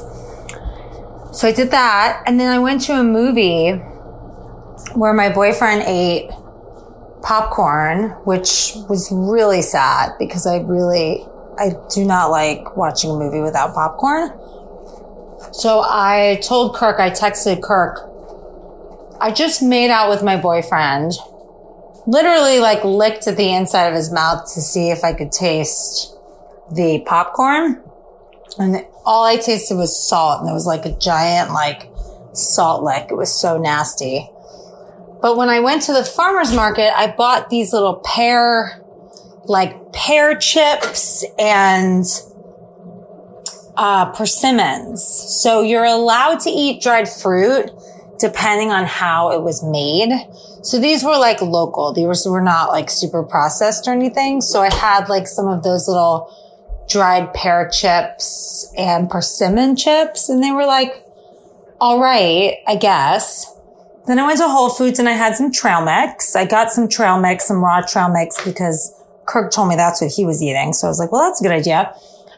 [1.31, 2.23] So I did that.
[2.25, 3.81] And then I went to a movie
[4.97, 6.27] where my boyfriend ate
[7.21, 11.23] popcorn, which was really sad because I really,
[11.59, 14.31] I do not like watching a movie without popcorn.
[15.51, 18.09] So I told Kirk, I texted Kirk,
[19.21, 21.13] I just made out with my boyfriend
[22.07, 26.15] literally like licked at the inside of his mouth to see if I could taste
[26.71, 27.83] the popcorn.
[28.57, 31.91] And all I tasted was salt and it was like a giant like
[32.33, 33.11] salt lick.
[33.11, 34.29] It was so nasty.
[35.21, 38.83] But when I went to the farmer's market, I bought these little pear,
[39.45, 42.05] like pear chips and
[43.75, 45.03] uh, persimmons.
[45.03, 47.71] So you're allowed to eat dried fruit
[48.19, 50.11] depending on how it was made.
[50.63, 51.93] So these were like local.
[51.93, 54.41] These were not like super processed or anything.
[54.41, 56.33] So I had like some of those little
[56.89, 61.03] dried pear chips and persimmon chips and they were like,
[61.79, 63.53] all right, I guess.
[64.07, 66.35] Then I went to Whole Foods and I had some trail mix.
[66.35, 68.93] I got some trail mix, some raw trail mix because
[69.25, 70.71] Kirk told me that's what he was eating.
[70.71, 71.93] So I was like, well, that's a good idea.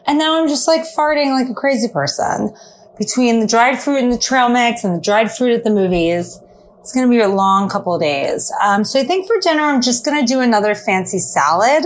[0.06, 2.52] And now I'm just like farting like a crazy person
[2.98, 6.40] between the dried fruit and the trail mix and the dried fruit at the movies.
[6.80, 8.52] It's going to be a long couple of days.
[8.64, 11.84] Um, so I think for dinner, I'm just going to do another fancy salad.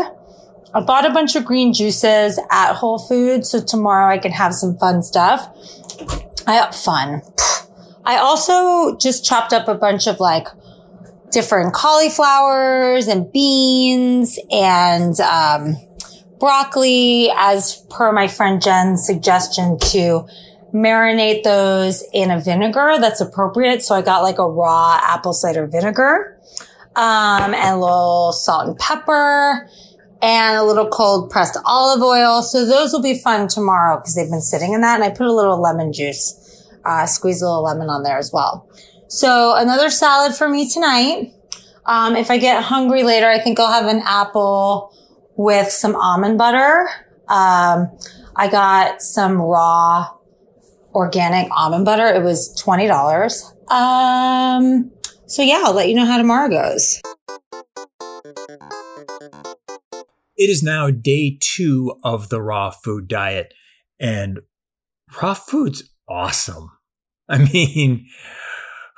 [0.72, 3.50] I bought a bunch of green juices at Whole Foods.
[3.50, 5.46] So tomorrow I can have some fun stuff.
[6.46, 7.22] I got fun.
[8.04, 10.46] I also just chopped up a bunch of like
[11.30, 15.76] different cauliflowers and beans and, um,
[16.38, 20.26] broccoli as per my friend Jen's suggestion to
[20.74, 23.82] marinate those in a vinegar that's appropriate.
[23.82, 26.38] So I got like a raw apple cider vinegar,
[26.96, 29.68] um, and a little salt and pepper
[30.20, 32.42] and a little cold pressed olive oil.
[32.42, 34.96] So those will be fun tomorrow because they've been sitting in that.
[34.96, 36.43] And I put a little lemon juice,
[36.84, 38.68] uh, squeeze a little lemon on there as well.
[39.08, 41.32] So another salad for me tonight.
[41.86, 44.92] Um, if I get hungry later, I think I'll have an apple
[45.36, 46.88] with some almond butter.
[47.28, 47.90] Um,
[48.36, 50.08] I got some raw
[50.94, 52.06] organic almond butter.
[52.06, 53.70] It was $20.
[53.70, 54.90] Um,
[55.26, 57.00] so yeah, I'll let you know how tomorrow goes.
[60.36, 63.54] It is now day two of the raw food diet,
[64.00, 64.40] and
[65.22, 66.70] raw food's awesome.
[67.28, 68.06] I mean,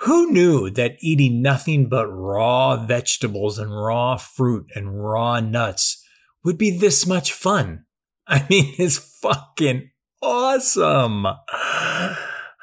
[0.00, 6.02] who knew that eating nothing but raw vegetables and raw fruit and raw nuts
[6.44, 7.84] would be this much fun?
[8.26, 11.26] I mean, it's fucking awesome.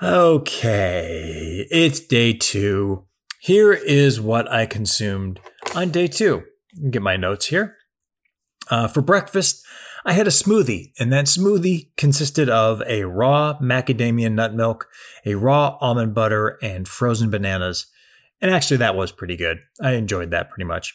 [0.01, 3.05] Okay, it's day two.
[3.39, 5.39] Here is what I consumed
[5.75, 6.43] on day two.
[6.89, 7.77] Get my notes here.
[8.69, 9.62] Uh, for breakfast,
[10.05, 14.87] I had a smoothie, and that smoothie consisted of a raw macadamia nut milk,
[15.25, 17.87] a raw almond butter, and frozen bananas.
[18.41, 19.59] And actually, that was pretty good.
[19.81, 20.93] I enjoyed that pretty much.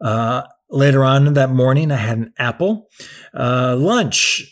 [0.00, 2.88] Uh, later on that morning, I had an apple.
[3.32, 4.42] Uh, lunch.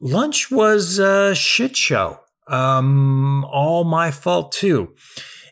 [0.00, 2.18] Lunch was a shit show.
[2.48, 4.94] Um, all my fault, too.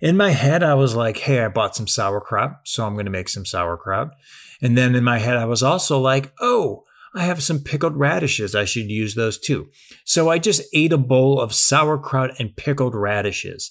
[0.00, 3.12] In my head, I was like, hey, I bought some sauerkraut, so I'm going to
[3.12, 4.10] make some sauerkraut.
[4.60, 6.82] And then in my head, I was also like, oh,
[7.14, 8.54] I have some pickled radishes.
[8.54, 9.68] I should use those too.
[10.04, 13.70] So I just ate a bowl of sauerkraut and pickled radishes.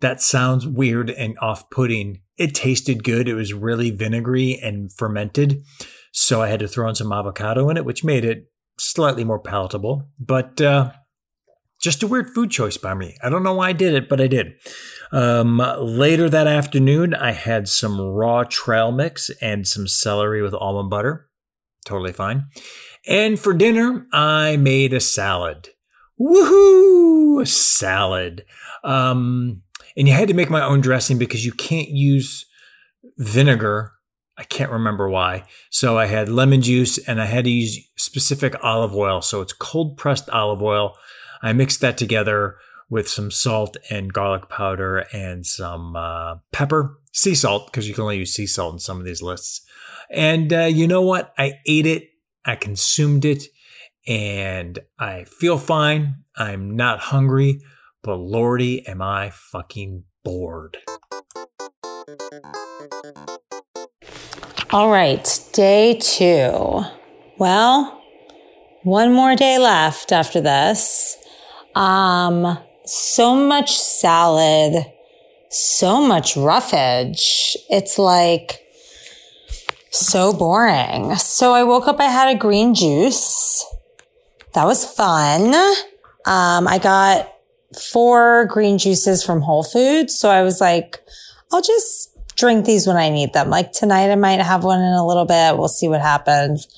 [0.00, 2.20] That sounds weird and off putting.
[2.36, 3.28] It tasted good.
[3.28, 5.62] It was really vinegary and fermented.
[6.12, 9.40] So I had to throw in some avocado in it, which made it slightly more
[9.40, 10.08] palatable.
[10.20, 10.92] But uh,
[11.80, 13.16] just a weird food choice by me.
[13.22, 14.54] I don't know why I did it, but I did.
[15.12, 20.90] Um, later that afternoon, I had some raw trail mix and some celery with almond
[20.90, 21.28] butter.
[21.86, 22.46] Totally fine.
[23.06, 25.70] And for dinner, I made a salad.
[26.20, 27.40] Woohoo!
[27.40, 28.44] A salad.
[28.84, 29.62] Um,
[29.96, 32.44] and you had to make my own dressing because you can't use
[33.16, 33.92] vinegar.
[34.36, 35.44] I can't remember why.
[35.70, 39.22] So I had lemon juice and I had to use specific olive oil.
[39.22, 40.96] So it's cold pressed olive oil.
[41.42, 42.56] I mixed that together
[42.90, 48.02] with some salt and garlic powder and some uh, pepper, sea salt, because you can
[48.02, 49.65] only use sea salt in some of these lists.
[50.10, 51.32] And uh, you know what?
[51.38, 52.10] I ate it,
[52.44, 53.44] I consumed it,
[54.06, 56.24] and I feel fine.
[56.36, 57.60] I'm not hungry,
[58.02, 60.78] but lordy, am I fucking bored.
[64.70, 66.82] All right, day two.
[67.38, 68.02] Well,
[68.82, 71.16] one more day left after this.
[71.74, 74.86] Um, so much salad,
[75.50, 77.56] so much roughage.
[77.70, 78.65] It's like
[79.98, 81.14] so boring.
[81.16, 83.64] So I woke up, I had a green juice.
[84.54, 85.54] That was fun.
[86.24, 87.32] Um, I got
[87.78, 90.18] four green juices from Whole Foods.
[90.18, 91.00] So I was like,
[91.52, 93.50] I'll just drink these when I need them.
[93.50, 95.56] Like tonight, I might have one in a little bit.
[95.56, 96.68] We'll see what happens.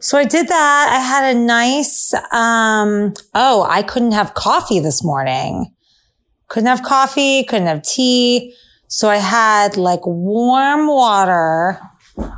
[0.00, 0.88] So I did that.
[0.92, 5.72] I had a nice, um, oh, I couldn't have coffee this morning.
[6.48, 8.54] Couldn't have coffee, couldn't have tea.
[8.88, 11.80] So I had like warm water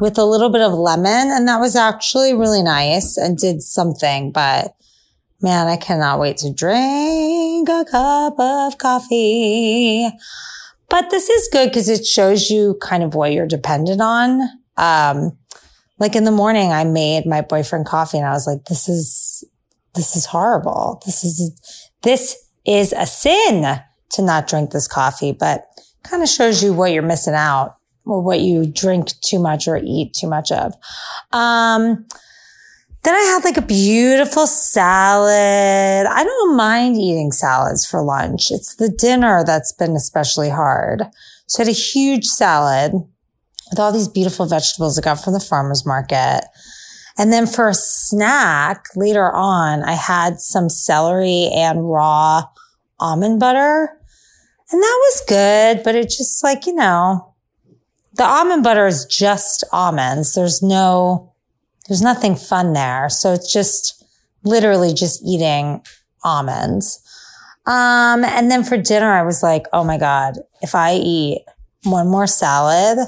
[0.00, 4.32] with a little bit of lemon and that was actually really nice and did something,
[4.32, 4.74] but
[5.40, 10.10] man, I cannot wait to drink a cup of coffee.
[10.88, 14.40] But this is good because it shows you kind of what you're dependent on.
[14.76, 15.38] Um,
[15.98, 19.44] like in the morning, I made my boyfriend coffee and I was like, this is,
[19.94, 21.02] this is horrible.
[21.04, 22.36] This is, this
[22.66, 25.66] is a sin to not drink this coffee, but
[26.02, 27.77] kind of shows you what you're missing out
[28.08, 30.74] or what you drink too much or eat too much of.
[31.32, 32.06] Um,
[33.04, 36.06] then I had like a beautiful salad.
[36.06, 38.50] I don't mind eating salads for lunch.
[38.50, 41.02] It's the dinner that's been especially hard.
[41.46, 42.92] So I had a huge salad
[43.70, 46.42] with all these beautiful vegetables I got from the farmer's market.
[47.18, 52.44] And then for a snack later on, I had some celery and raw
[53.00, 53.90] almond butter.
[54.70, 57.27] And that was good, but it just like, you know,
[58.18, 60.34] the almond butter is just almonds.
[60.34, 61.32] There's no,
[61.88, 63.08] there's nothing fun there.
[63.08, 64.04] So it's just
[64.44, 65.82] literally just eating
[66.24, 67.00] almonds.
[67.66, 71.44] Um, and then for dinner, I was like, oh my God, if I eat
[71.84, 72.98] one more salad,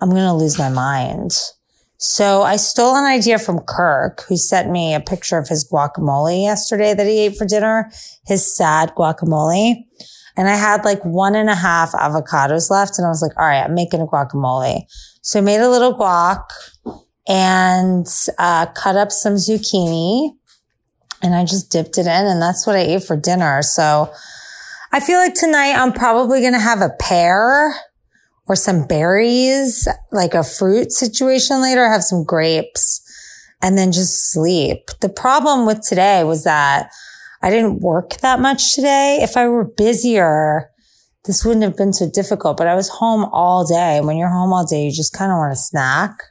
[0.00, 1.32] I'm going to lose my mind.
[1.96, 6.42] So I stole an idea from Kirk, who sent me a picture of his guacamole
[6.42, 7.90] yesterday that he ate for dinner,
[8.26, 9.84] his sad guacamole.
[10.36, 12.98] And I had like one and a half avocados left.
[12.98, 14.82] And I was like, all right, I'm making a guacamole.
[15.22, 16.44] So I made a little guac
[17.26, 18.06] and
[18.38, 20.30] uh, cut up some zucchini
[21.22, 22.26] and I just dipped it in.
[22.26, 23.62] And that's what I ate for dinner.
[23.62, 24.12] So
[24.92, 27.74] I feel like tonight I'm probably going to have a pear
[28.46, 33.00] or some berries, like a fruit situation later, have some grapes
[33.62, 34.90] and then just sleep.
[35.00, 36.90] The problem with today was that
[37.44, 39.18] I didn't work that much today.
[39.20, 40.70] If I were busier,
[41.26, 43.98] this wouldn't have been so difficult, but I was home all day.
[43.98, 46.22] And when you're home all day, you just kind of want to snack.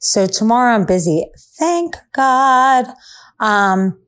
[0.00, 1.26] So tomorrow I'm busy.
[1.60, 2.86] Thank God.
[3.38, 4.00] Um,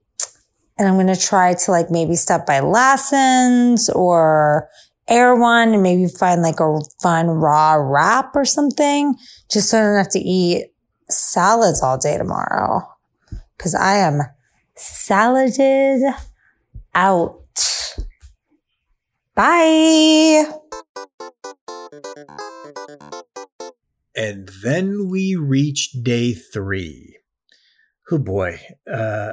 [0.77, 4.69] and I'm going to try to like maybe stop by Lassen's or
[5.07, 9.15] Erewhon and maybe find like a fun raw wrap or something
[9.49, 10.73] just so I don't have to eat
[11.09, 12.83] salads all day tomorrow.
[13.57, 14.23] Cause I am
[14.77, 16.03] saladed
[16.95, 17.41] out.
[19.35, 20.45] Bye.
[24.17, 27.19] And then we reach day three.
[28.11, 28.61] Oh boy,
[28.91, 29.33] uh,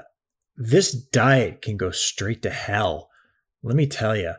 [0.58, 3.10] this diet can go straight to hell.
[3.62, 4.34] Let me tell you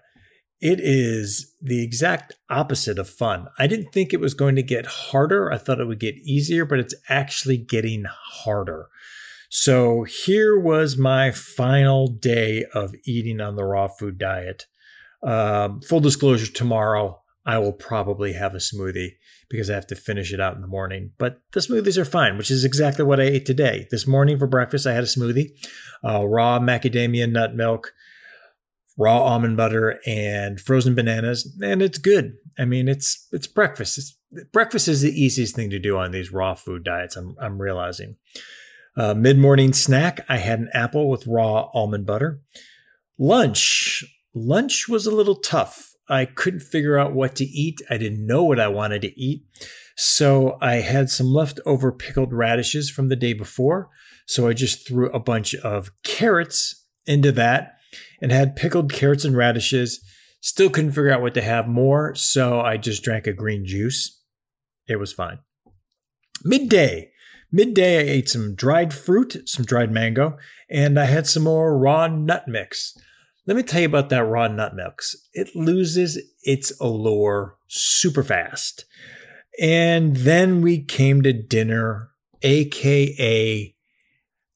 [0.60, 3.48] it is the exact opposite of fun.
[3.58, 5.52] I didn't think it was going to get harder.
[5.52, 8.88] I thought it would get easier, but it's actually getting harder.
[9.54, 14.64] So here was my final day of eating on the raw food diet.
[15.22, 19.10] Um, full disclosure, tomorrow I will probably have a smoothie
[19.50, 21.10] because I have to finish it out in the morning.
[21.18, 23.88] But the smoothies are fine, which is exactly what I ate today.
[23.90, 25.50] This morning for breakfast, I had a smoothie,
[26.02, 27.92] uh, raw macadamia nut milk,
[28.96, 32.36] raw almond butter, and frozen bananas, and it's good.
[32.58, 33.98] I mean, it's it's breakfast.
[33.98, 34.18] It's,
[34.50, 37.16] breakfast is the easiest thing to do on these raw food diets.
[37.16, 38.16] I'm I'm realizing.
[38.96, 42.42] Uh, Mid morning snack, I had an apple with raw almond butter.
[43.18, 45.94] Lunch, lunch was a little tough.
[46.08, 47.80] I couldn't figure out what to eat.
[47.88, 49.44] I didn't know what I wanted to eat.
[49.96, 53.88] So I had some leftover pickled radishes from the day before.
[54.26, 57.76] So I just threw a bunch of carrots into that
[58.20, 60.00] and had pickled carrots and radishes.
[60.40, 62.14] Still couldn't figure out what to have more.
[62.14, 64.20] So I just drank a green juice.
[64.88, 65.38] It was fine.
[66.44, 67.11] Midday,
[67.54, 70.38] Midday, I ate some dried fruit, some dried mango,
[70.70, 72.96] and I had some more raw nut mix.
[73.46, 75.14] Let me tell you about that raw nut mix.
[75.34, 78.86] It loses its allure super fast.
[79.60, 82.08] And then we came to dinner,
[82.40, 83.74] aka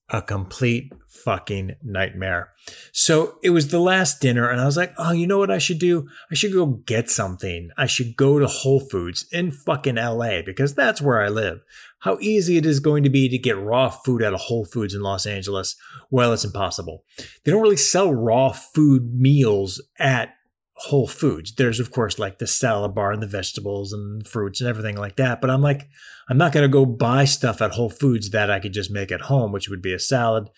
[0.09, 2.52] a complete fucking nightmare.
[2.92, 5.59] So it was the last dinner, and I was like, oh, you know what I
[5.59, 6.09] should do?
[6.30, 7.70] I should go get something.
[7.76, 11.61] I should go to Whole Foods in fucking LA because that's where I live
[12.06, 14.94] how easy it is going to be to get raw food out of Whole Foods
[14.94, 15.74] in Los Angeles.
[16.08, 17.02] Well, it's impossible.
[17.42, 20.32] They don't really sell raw food meals at
[20.74, 21.52] Whole Foods.
[21.56, 25.16] There's, of course, like the salad bar and the vegetables and fruits and everything like
[25.16, 25.40] that.
[25.40, 25.88] But I'm like,
[26.28, 29.10] I'm not going to go buy stuff at Whole Foods that I could just make
[29.10, 30.48] at home, which would be a salad.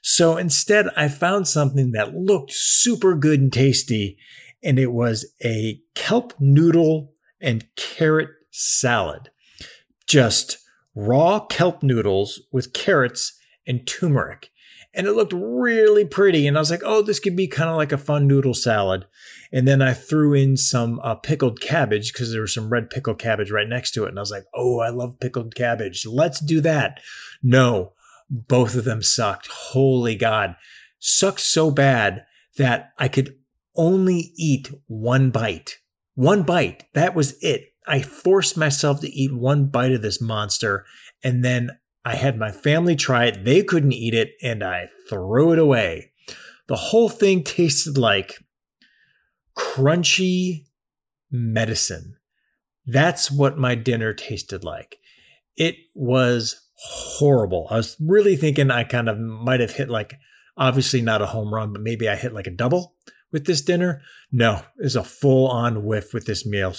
[0.00, 4.16] So instead, I found something that looked super good and tasty,
[4.62, 7.12] and it was a kelp noodle
[7.42, 9.28] and carrot salad.
[10.06, 10.63] Just
[10.94, 14.50] raw kelp noodles with carrots and turmeric.
[14.96, 16.46] And it looked really pretty.
[16.46, 19.06] And I was like, oh, this could be kind of like a fun noodle salad.
[19.52, 23.18] And then I threw in some uh, pickled cabbage because there was some red pickled
[23.18, 24.10] cabbage right next to it.
[24.10, 26.06] And I was like, oh, I love pickled cabbage.
[26.06, 27.00] Let's do that.
[27.42, 27.92] No,
[28.30, 29.48] both of them sucked.
[29.48, 30.54] Holy God.
[31.00, 32.24] Sucked so bad
[32.56, 33.36] that I could
[33.76, 35.78] only eat one bite.
[36.14, 36.84] One bite.
[36.94, 37.73] That was it.
[37.86, 40.84] I forced myself to eat one bite of this monster,
[41.22, 41.70] and then
[42.04, 43.44] I had my family try it.
[43.44, 46.12] They couldn't eat it, and I threw it away.
[46.66, 48.38] The whole thing tasted like
[49.56, 50.66] crunchy
[51.30, 52.16] medicine.
[52.86, 54.98] That's what my dinner tasted like.
[55.56, 57.66] It was horrible.
[57.70, 60.14] I was really thinking I kind of might have hit like,
[60.56, 62.94] obviously not a home run, but maybe I hit like a double
[63.32, 64.02] with this dinner.
[64.30, 66.72] No, it was a full on whiff with this meal.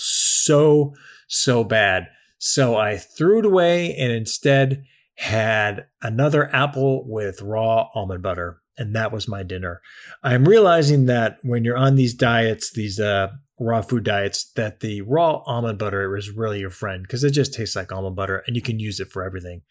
[0.46, 0.94] So,
[1.28, 2.08] so bad.
[2.38, 4.84] So I threw it away and instead
[5.18, 8.62] had another apple with raw almond butter.
[8.78, 9.82] And that was my dinner.
[10.22, 13.30] I'm realizing that when you're on these diets, these uh,
[13.60, 17.54] raw food diets, that the raw almond butter is really your friend because it just
[17.54, 19.62] tastes like almond butter and you can use it for everything.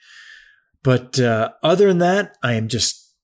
[0.82, 3.14] But uh, other than that, I am just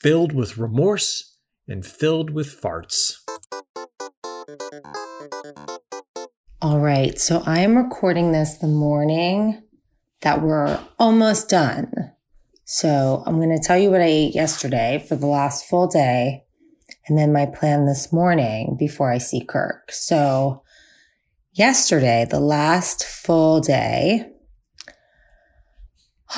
[0.00, 1.36] filled with remorse
[1.68, 3.21] and filled with farts.
[6.62, 9.64] All right, so I am recording this the morning
[10.20, 11.92] that we're almost done.
[12.64, 16.44] So I'm going to tell you what I ate yesterday for the last full day
[17.08, 19.90] and then my plan this morning before I see Kirk.
[19.90, 20.62] So
[21.52, 24.30] yesterday, the last full day,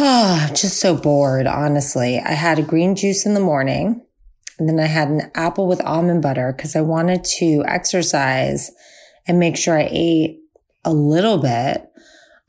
[0.00, 2.18] oh, I'm just so bored, honestly.
[2.18, 4.06] I had a green juice in the morning.
[4.58, 8.70] And then I had an apple with almond butter because I wanted to exercise
[9.26, 10.40] and make sure I ate
[10.84, 11.90] a little bit.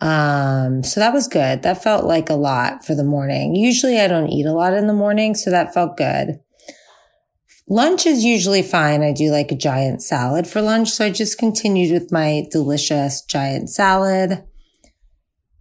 [0.02, 1.64] Um, so that was good.
[1.64, 3.56] That felt like a lot for the morning.
[3.56, 6.40] Usually I don't eat a lot in the morning, so that felt good.
[7.68, 9.02] Lunch is usually fine.
[9.02, 10.92] I do like a giant salad for lunch.
[10.92, 14.44] So I just continued with my delicious giant salad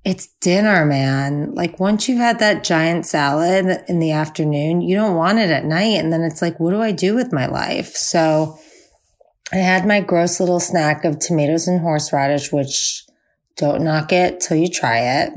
[0.05, 1.55] it's dinner, man.
[1.55, 5.65] Like once you've had that giant salad in the afternoon, you don't want it at
[5.65, 5.98] night.
[5.98, 7.94] And then it's like, what do I do with my life?
[7.94, 8.58] So
[9.53, 13.05] I had my gross little snack of tomatoes and horseradish, which
[13.57, 15.33] don't knock it till you try it.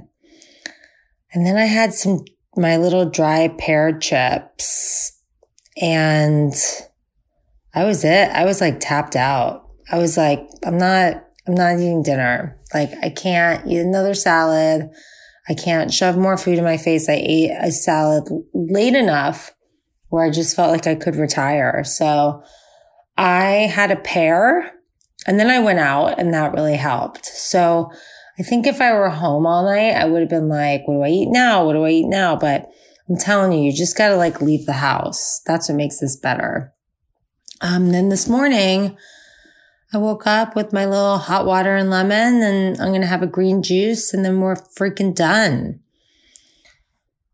[1.33, 5.21] And then I had some, my little dry pear chips
[5.79, 6.53] and
[7.75, 8.29] I was it.
[8.29, 9.67] I was like tapped out.
[9.91, 12.57] I was like, I'm not, I'm not eating dinner.
[12.73, 14.89] Like I can't eat another salad.
[15.49, 17.07] I can't shove more food in my face.
[17.07, 19.53] I ate a salad late enough
[20.09, 21.83] where I just felt like I could retire.
[21.83, 22.43] So,
[23.17, 24.73] I had a pair
[25.25, 27.25] and then I went out and that really helped.
[27.25, 27.91] So
[28.39, 31.01] I think if I were home all night, I would have been like, what do
[31.01, 31.65] I eat now?
[31.65, 32.35] What do I eat now?
[32.35, 32.69] But
[33.09, 35.41] I'm telling you, you just got to like leave the house.
[35.45, 36.73] That's what makes this better.
[37.61, 38.95] Um, then this morning,
[39.93, 43.23] I woke up with my little hot water and lemon and I'm going to have
[43.23, 45.79] a green juice and then we're freaking done.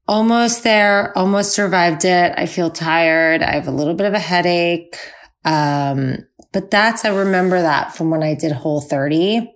[0.07, 2.33] Almost there, almost survived it.
[2.37, 3.41] I feel tired.
[3.41, 4.97] I have a little bit of a headache.
[5.45, 6.19] Um,
[6.51, 9.51] but that's, I remember that from when I did whole 30.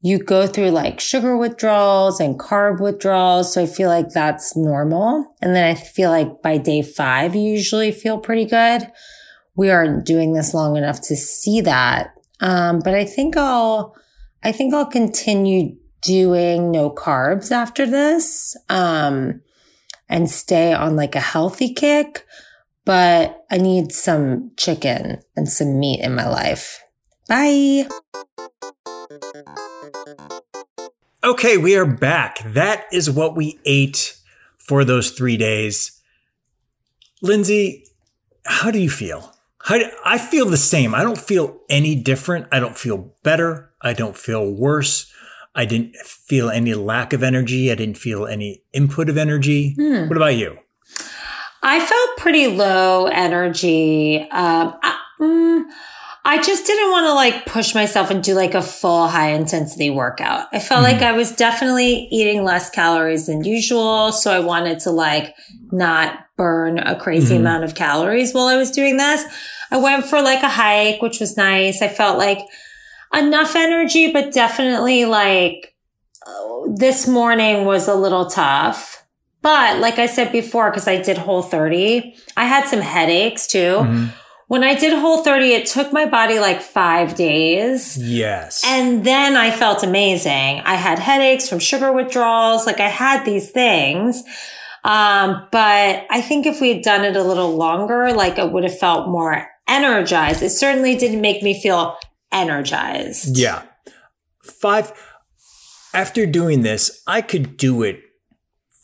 [0.00, 3.54] You go through like sugar withdrawals and carb withdrawals.
[3.54, 5.34] So I feel like that's normal.
[5.40, 8.90] And then I feel like by day five, you usually feel pretty good.
[9.54, 12.14] We aren't doing this long enough to see that.
[12.40, 13.94] Um, but I think I'll,
[14.42, 18.56] I think I'll continue doing no carbs after this.
[18.68, 19.40] Um,
[20.12, 22.26] and stay on like a healthy kick,
[22.84, 26.82] but I need some chicken and some meat in my life.
[27.28, 27.86] Bye.
[31.24, 32.40] Okay, we are back.
[32.44, 34.16] That is what we ate
[34.58, 36.00] for those three days.
[37.20, 37.86] Lindsay,
[38.44, 39.32] how do you feel?
[39.58, 40.94] How do, I feel the same.
[40.94, 42.48] I don't feel any different.
[42.50, 43.70] I don't feel better.
[43.80, 45.12] I don't feel worse.
[45.54, 47.70] I didn't feel any lack of energy.
[47.70, 49.74] I didn't feel any input of energy.
[49.74, 50.08] Hmm.
[50.08, 50.58] What about you?
[51.62, 54.20] I felt pretty low energy.
[54.30, 55.64] Um, I, mm,
[56.24, 59.90] I just didn't want to like push myself and do like a full high intensity
[59.90, 60.46] workout.
[60.52, 60.92] I felt mm-hmm.
[60.92, 64.12] like I was definitely eating less calories than usual.
[64.12, 65.34] So I wanted to like
[65.70, 67.42] not burn a crazy mm-hmm.
[67.42, 69.24] amount of calories while I was doing this.
[69.70, 71.82] I went for like a hike, which was nice.
[71.82, 72.40] I felt like
[73.14, 75.74] enough energy, but definitely like
[76.74, 79.01] this morning was a little tough.
[79.42, 83.58] But like I said before, because I did whole 30, I had some headaches too.
[83.58, 84.06] Mm-hmm.
[84.46, 87.96] When I did whole 30, it took my body like five days.
[87.96, 88.62] Yes.
[88.64, 90.60] And then I felt amazing.
[90.60, 92.66] I had headaches from sugar withdrawals.
[92.66, 94.22] Like I had these things.
[94.84, 98.64] Um, but I think if we had done it a little longer, like it would
[98.64, 100.42] have felt more energized.
[100.42, 101.96] It certainly didn't make me feel
[102.30, 103.38] energized.
[103.38, 103.62] Yeah.
[104.42, 104.92] Five,
[105.94, 108.02] after doing this, I could do it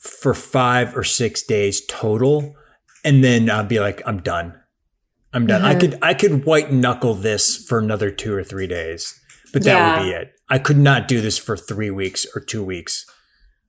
[0.09, 2.57] for five or six days total.
[3.05, 4.55] And then I'd be like, I'm done.
[5.33, 5.63] I'm done.
[5.63, 5.71] Mm-hmm.
[5.71, 9.21] I could I could white knuckle this for another two or three days,
[9.53, 9.99] but that yeah.
[9.99, 10.33] would be it.
[10.49, 13.05] I could not do this for three weeks or two weeks.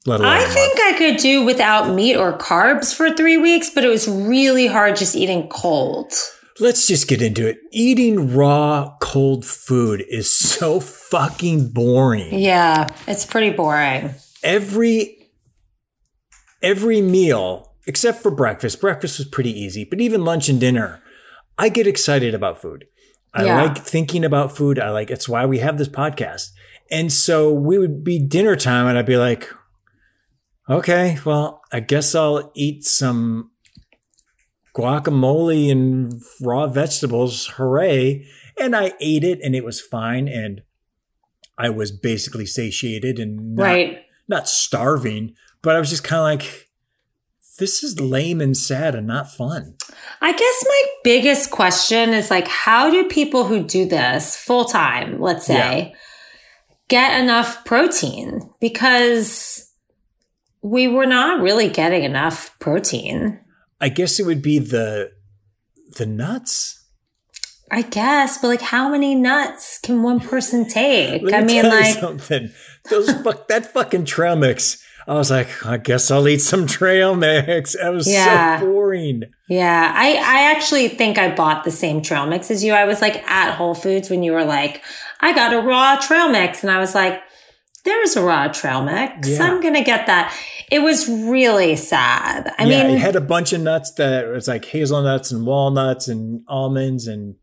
[0.06, 3.84] Let alone I think I could do without meat or carbs for three weeks, but
[3.84, 6.14] it was really hard just eating cold.
[6.62, 7.60] Let's just get into it.
[7.72, 12.38] Eating raw, cold food is so fucking boring.
[12.38, 14.14] Yeah, it's pretty boring.
[14.44, 15.19] Every
[16.62, 21.02] every meal, except for breakfast, breakfast was pretty easy, but even lunch and dinner
[21.60, 22.88] I get excited about food.
[23.34, 23.62] I yeah.
[23.62, 24.80] like thinking about food.
[24.80, 26.52] I like, it's why we have this podcast.
[26.90, 29.54] And so we would be dinner time and I'd be like,
[30.70, 33.52] okay, well, I guess I'll eat some
[34.74, 37.48] guacamole and raw vegetables.
[37.58, 38.26] Hooray.
[38.58, 40.30] And I ate it and it was fine.
[40.30, 40.62] And
[41.58, 44.00] I was basically satiated and not, right.
[44.30, 46.70] not starving, but I was just kind of like,
[47.60, 49.76] this is lame and sad and not fun.
[50.22, 55.20] I guess my biggest question is like, how do people who do this full time,
[55.22, 55.98] let's say, yeah.
[56.88, 58.50] get enough protein?
[58.60, 59.72] Because
[60.62, 63.40] we were not really getting enough protein.
[63.82, 65.12] I guess it would be the
[65.98, 66.76] the nuts.
[67.72, 71.32] I guess, but like, how many nuts can one person take?
[71.32, 72.52] I mean, like something.
[72.90, 77.16] Those fuck that fucking trail mix I was like, I guess I'll eat some trail
[77.16, 77.76] mix.
[77.80, 78.60] It was yeah.
[78.60, 79.24] so boring.
[79.50, 79.92] Yeah.
[79.96, 82.74] I, I actually think I bought the same trail mix as you.
[82.74, 84.84] I was like at Whole Foods when you were like,
[85.20, 86.62] I got a raw trail mix.
[86.62, 87.24] And I was like,
[87.86, 89.30] there's a raw trail mix.
[89.30, 89.46] Yeah.
[89.46, 90.32] I'm going to get that.
[90.70, 92.54] It was really sad.
[92.60, 96.08] I yeah, mean, it had a bunch of nuts that was like hazelnuts and walnuts
[96.08, 97.34] and almonds and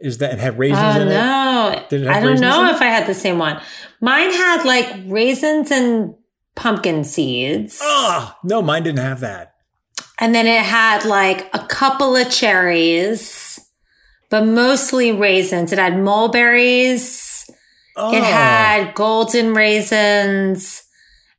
[0.00, 1.74] is that and have raisins uh, in no.
[1.88, 2.02] it?
[2.02, 3.58] No, I don't know if I had the same one.
[4.02, 6.14] Mine had like raisins and
[6.60, 7.80] pumpkin seeds.
[7.82, 9.54] Oh, no, mine didn't have that.
[10.18, 13.58] And then it had like a couple of cherries,
[14.28, 15.72] but mostly raisins.
[15.72, 17.50] It had mulberries.
[17.96, 18.14] Oh.
[18.14, 20.84] It had golden raisins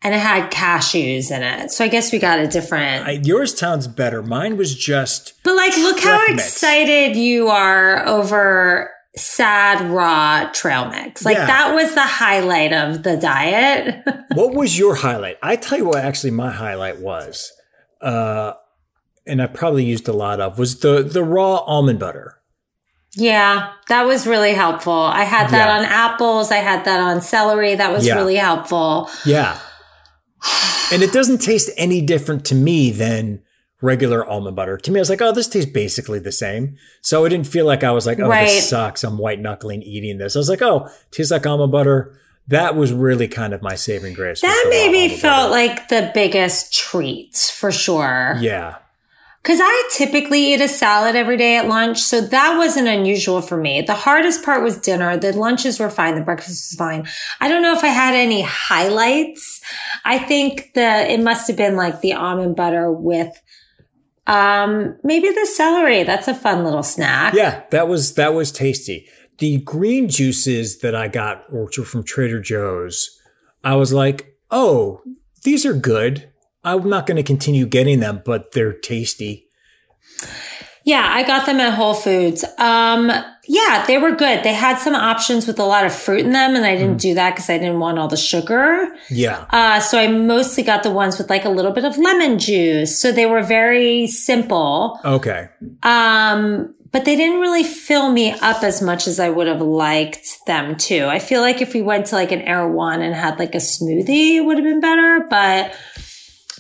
[0.02, 1.70] and it had cashews in it.
[1.70, 3.06] So I guess we got a different.
[3.06, 4.24] I, yours sounds better.
[4.24, 5.34] Mine was just.
[5.44, 6.48] But like, look how mix.
[6.48, 11.26] excited you are over sad raw trail mix.
[11.26, 11.46] Like yeah.
[11.46, 14.04] that was the highlight of the diet.
[14.34, 15.38] what was your highlight?
[15.42, 17.52] I tell you what actually my highlight was.
[18.02, 18.54] Uh
[19.28, 22.38] and I probably used a lot of was the the raw almond butter.
[23.14, 24.94] Yeah, that was really helpful.
[24.94, 25.78] I had that Yeah.
[25.80, 26.50] on apples.
[26.50, 27.76] I had that on celery.
[27.76, 28.16] That was Yeah.
[28.16, 29.10] really helpful.
[29.26, 29.58] Yeah.
[30.94, 33.42] And it doesn't taste any different to me than
[33.82, 34.78] regular almond butter.
[34.78, 36.78] To me, I was like, oh, this tastes basically the same.
[37.02, 38.46] So it didn't feel like I was like, oh, Right.
[38.48, 39.04] this sucks.
[39.04, 40.36] I'm white knuckling eating this.
[40.36, 42.16] I was like, oh, tastes like almond butter.
[42.48, 44.42] That was really kind of my saving grace.
[44.42, 45.52] That maybe felt butter.
[45.52, 48.38] like the biggest treat for sure.
[48.40, 48.78] yeah.
[49.44, 53.58] Because I typically eat a salad every day at lunch, so that wasn't unusual for
[53.58, 53.82] me.
[53.82, 55.18] The hardest part was dinner.
[55.18, 56.14] The lunches were fine.
[56.14, 57.08] The breakfast was fine.
[57.40, 59.60] I don't know if I had any highlights.
[60.06, 63.30] I think the it must have been like the almond butter with
[64.28, 66.04] um maybe the celery.
[66.04, 67.34] That's a fun little snack.
[67.34, 69.08] Yeah, that was that was tasty.
[69.40, 73.20] The green juices that I got, which were from Trader Joe's,
[73.64, 75.02] I was like, oh,
[75.44, 76.32] these are good.
[76.64, 79.48] I'm not going to continue getting them, but they're tasty.
[80.84, 82.44] Yeah, I got them at Whole Foods.
[82.58, 83.12] Um,
[83.48, 84.44] yeah, they were good.
[84.44, 87.14] They had some options with a lot of fruit in them, and I didn't do
[87.14, 88.96] that because I didn't want all the sugar.
[89.10, 89.46] Yeah.
[89.52, 93.00] Uh, so I mostly got the ones with like a little bit of lemon juice.
[93.00, 95.00] So they were very simple.
[95.06, 95.50] Okay.
[95.84, 100.46] Um, but they didn't really fill me up as much as I would have liked
[100.46, 101.08] them to.
[101.08, 104.36] I feel like if we went to like an Erewhon and had like a smoothie,
[104.36, 105.74] it would have been better, but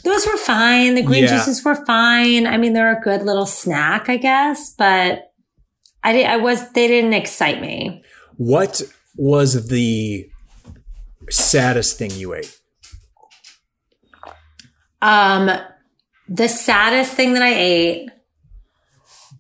[0.04, 0.96] those were fine.
[0.96, 1.38] The green Yeah.
[1.38, 2.48] juices were fine.
[2.48, 5.32] I mean, they're a good little snack, I guess, but
[6.04, 8.04] I did, I was, they didn't excite me.
[8.38, 8.82] What
[9.16, 10.28] was the
[11.30, 12.58] saddest thing you ate?
[15.02, 15.50] Um,
[16.28, 18.10] the saddest thing that I ate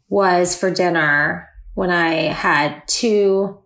[0.09, 3.59] was for dinner when I had two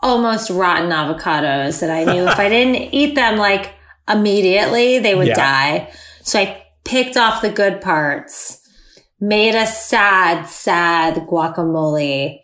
[0.00, 3.72] almost rotten avocados that I knew if I didn't eat them like
[4.08, 5.34] immediately, they would Yeah.
[5.34, 5.92] die.
[6.26, 8.60] So I picked off the good parts,
[9.20, 12.40] made a sad, sad guacamole,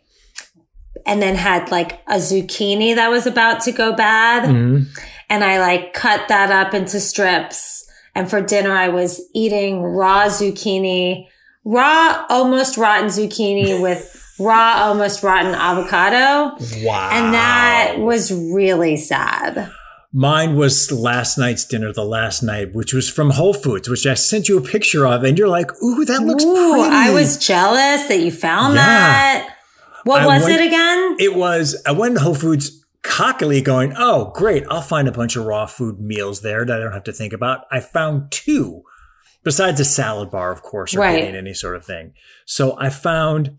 [1.05, 4.87] and then had like a zucchini that was about to go bad Mhm.
[5.29, 7.85] and I like cut that up into strips.
[8.15, 11.27] And for dinner, I was eating raw zucchini,
[11.65, 16.57] raw, almost rotten zucchini with raw, almost rotten avocado.
[16.85, 17.11] Wow.
[17.13, 19.69] And that was really sad.
[20.15, 24.13] Mine was last night's dinner, the last night, which was from Whole Foods, which I
[24.15, 27.39] sent you a picture of, and you're like, "Ooh, that looks Ooh, pretty." I was
[27.39, 28.83] jealous that you found Yeah.
[28.85, 29.57] that.
[30.05, 31.17] What I was went- it again?
[31.19, 31.81] It was.
[31.87, 34.65] I went to Whole Foods cockily, going, "Oh, great!
[34.69, 37.33] I'll find a bunch of raw food meals there that I don't have to think
[37.33, 38.83] about." I found two,
[39.45, 41.35] besides a salad bar, of course, or Right.
[41.35, 42.13] any sort of thing.
[42.45, 43.53] So I found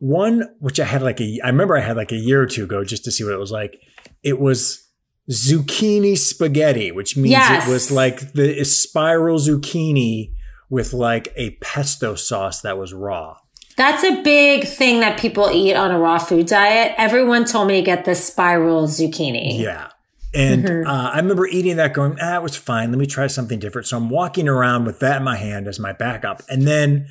[0.00, 1.38] one which I had like a.
[1.44, 3.38] I remember I had like a year or two ago just to see what it
[3.38, 3.78] was like.
[4.22, 4.84] It was
[5.30, 7.66] zucchini spaghetti, which means Yes.
[7.66, 10.32] it was like the spiral zucchini
[10.70, 13.36] with like a pesto sauce that was raw.
[13.76, 16.94] That's a big thing that people eat on a raw food diet.
[16.98, 19.58] Everyone told me to get the spiral zucchini.
[19.60, 19.88] Yeah.
[20.34, 20.86] And Mm-hmm.
[20.88, 22.90] uh, I remember eating that going, ah, it was fine.
[22.90, 23.86] Let me try something different.
[23.86, 26.42] So I'm walking around with that in my hand as my backup.
[26.50, 27.06] And then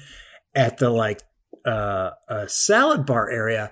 [0.54, 1.22] at the like
[1.66, 3.72] uh, uh, salad bar area,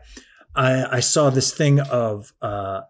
[0.56, 2.82] I, I saw this thing of uh,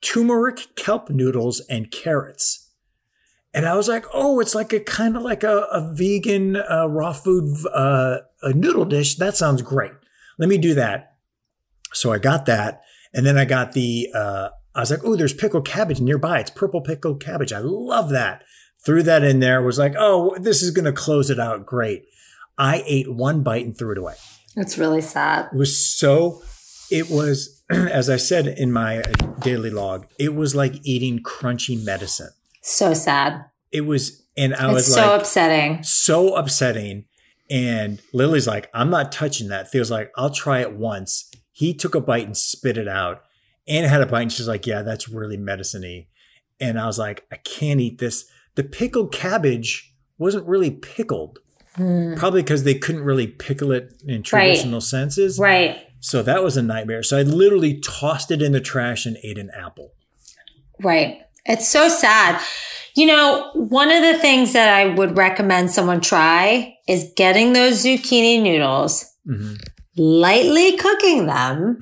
[0.00, 2.70] turmeric kelp noodles and carrots.
[3.54, 6.86] And I was like, oh, it's like a kind of like a, a vegan uh,
[6.88, 9.16] raw food uh, a noodle dish.
[9.16, 9.92] That sounds great.
[10.38, 11.16] Let me do that.
[11.92, 12.82] So I got that.
[13.14, 16.40] And then I got the, uh, I was like, oh, there's pickled cabbage nearby.
[16.40, 17.52] It's purple pickled cabbage.
[17.52, 18.44] I love that.
[18.84, 19.62] Threw that in there.
[19.62, 21.66] Was like, oh, this is going to close it out.
[21.66, 22.04] Great.
[22.58, 24.14] I ate one bite and threw it away.
[24.56, 25.48] It's really sad.
[25.52, 26.42] It was so,
[26.90, 29.02] it was, as I said in my uh,
[29.40, 32.30] daily log, it was like eating crunchy medicine.
[32.62, 33.44] So sad.
[33.72, 35.82] It was, and I It's was so like, upsetting.
[35.82, 37.04] so upsetting.
[37.50, 39.70] And Lily's like, I'm not touching that.
[39.70, 41.30] Feels like, I'll try it once.
[41.52, 43.22] He took a bite and spit it out.
[43.66, 46.06] and had a bite and she's like, Yeah, that's really medicine y.
[46.60, 48.24] And I was like, I can't eat this.
[48.54, 51.38] The pickled cabbage wasn't really pickled,
[51.76, 55.38] probably because they couldn't really pickle it in traditional senses.
[55.38, 55.87] Right.
[56.00, 57.02] So that was a nightmare.
[57.02, 59.92] So I literally tossed it in the trash and ate an apple.
[60.80, 61.22] Right.
[61.44, 62.40] It's so sad.
[62.94, 67.84] You know, one of the things that I would recommend someone try is getting those
[67.84, 69.54] zucchini noodles, Mm-hmm.
[69.96, 71.80] lightly cooking them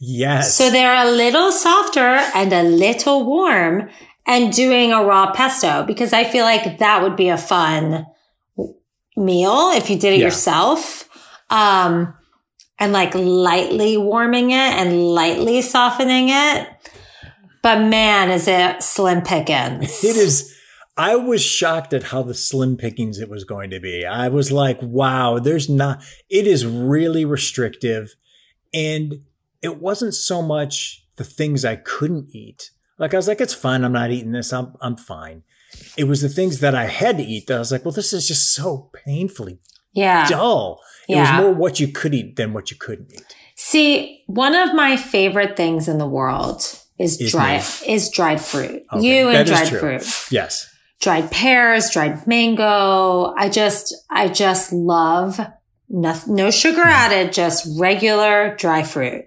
[0.00, 0.56] Yes.
[0.56, 2.00] so they're a little softer
[2.34, 3.88] and a little warm
[4.26, 8.06] and doing a raw pesto because I feel like that would be a fun
[9.16, 10.24] meal if you did it Yeah.
[10.26, 11.08] yourself.
[11.50, 12.14] Um,
[12.80, 16.68] and like lightly warming it and lightly softening it.
[17.62, 20.02] But man, is it slim pickings.
[20.02, 20.56] It is.
[20.96, 24.04] I was shocked at how the slim pickings it was going to be.
[24.04, 28.14] I was like, wow, there's not, it is really restrictive.
[28.74, 29.22] And
[29.62, 32.70] it wasn't so much the things I couldn't eat.
[32.98, 33.84] Like I was like, it's fine.
[33.84, 34.52] I'm not eating this.
[34.52, 35.42] I'm I'm fine.
[35.96, 38.12] It was the things that I had to eat that I was like, well, this
[38.12, 39.58] is just so painfully
[39.92, 40.28] Yeah.
[40.28, 40.80] dull.
[41.10, 41.36] It Yeah.
[41.38, 43.22] was more what you could eat than what you couldn't eat.
[43.56, 46.62] See, one of my favorite things in the world
[46.98, 47.62] is, Is dry me.
[47.94, 48.82] is dried fruit.
[48.92, 50.02] Okay, You and dried fruit.
[50.30, 50.66] Yes.
[51.00, 53.34] dried pears, dried mango.
[53.36, 55.40] I just, I just love
[55.88, 56.88] no, no sugar mm-hmm.
[56.90, 59.24] added, just regular dry fruit.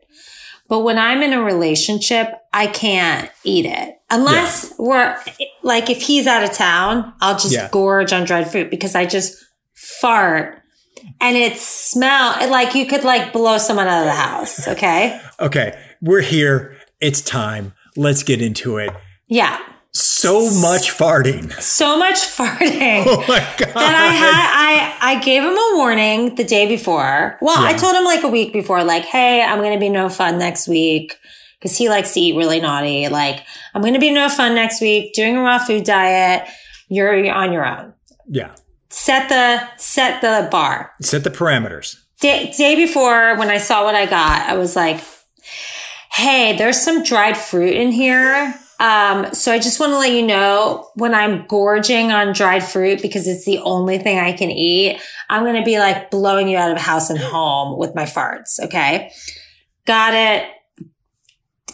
[0.70, 5.18] But when I'm in a relationship, I can't eat it unless we're
[5.62, 7.70] like, if he's out of town, I'll just Yeah.
[7.72, 9.36] gorge on dried fruit because I just
[9.74, 10.63] fart
[11.22, 14.68] and it smell like you could like blow someone out of the house.
[14.68, 15.20] Okay.
[15.40, 15.80] Okay.
[16.02, 16.78] We're here.
[17.02, 17.74] It's time.
[17.96, 18.92] Let's get into it.
[19.28, 19.60] Yeah.
[19.92, 21.52] So much farting.
[21.62, 23.04] So much farting.
[23.06, 23.74] Oh my god.
[23.76, 27.38] that I had I I gave him a warning the day before.
[27.42, 30.40] Well, I told him like a week before, like, hey, I'm gonna be no fun
[30.40, 31.16] next week.
[31.62, 33.08] Cause he likes to eat really naughty.
[33.08, 36.48] Like, I'm gonna be no fun next week, doing a raw food diet.
[36.90, 37.94] You're on your own.
[38.28, 38.56] yeah.
[38.94, 40.92] Set the set the bar.
[41.02, 41.98] Set the parameters.
[42.22, 45.04] Day, day before when I saw what I got, I was like,
[46.12, 48.54] hey, there's some dried fruit in here.
[48.80, 53.02] Um, so I just want to let you know when I'm gorging on dried fruit
[53.02, 56.58] because it's the only thing I can eat, I'm going to be like blowing you
[56.58, 58.60] out of house and home with my farts.
[58.64, 59.12] Okay.
[59.86, 60.48] Got it.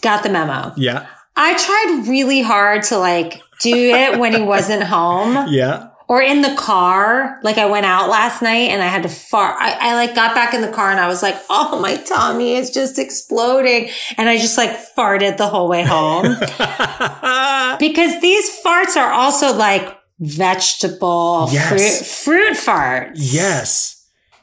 [0.02, 0.72] Got the memo.
[0.78, 1.06] Yeah.
[1.36, 5.90] I tried really hard to like do it when he wasn't home Yeah.
[6.10, 7.40] Or in the car.
[7.44, 9.56] Like I went out last night and I had to fart.
[9.60, 12.56] I, I like got back in the car and I was like, oh, my tummy
[12.56, 13.90] is just exploding.
[14.18, 16.24] And I just like farted the whole way home
[17.80, 22.24] because these farts are also like vegetable Yes.
[22.24, 23.12] fruit, fruit farts.
[23.16, 23.96] yes.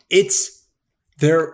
[0.08, 0.64] It's
[1.18, 1.52] they're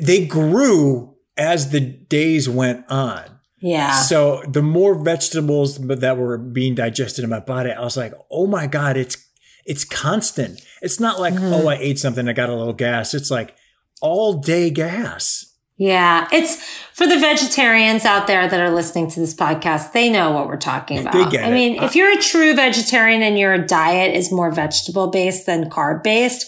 [0.00, 3.31] they grew as the days went on.
[3.62, 3.92] Yeah.
[3.94, 8.46] So the more vegetables that were being digested in my body, I was like, "Oh
[8.46, 9.16] my god, it's
[9.64, 10.60] it's constant.
[10.82, 11.52] It's not like, Mm-hmm.
[11.54, 13.14] oh, I ate something, I got a little gas.
[13.14, 13.54] It's like
[14.00, 15.46] all day gas."
[15.78, 16.28] Yeah.
[16.32, 19.92] It's for the vegetarians out there that are listening to this podcast.
[19.92, 21.12] They know what we're talking about.
[21.12, 21.54] They get I it.
[21.54, 26.02] mean, if you're a true vegetarian and your diet is more vegetable based than carb
[26.04, 26.46] based,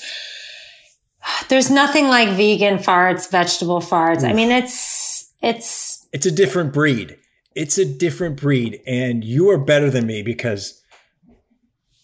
[1.49, 4.23] there's nothing like vegan farts, vegetable farts.
[4.29, 7.19] I mean, it's, it's, It's a different breed.
[7.57, 10.81] It's a different breed, and you are better than me because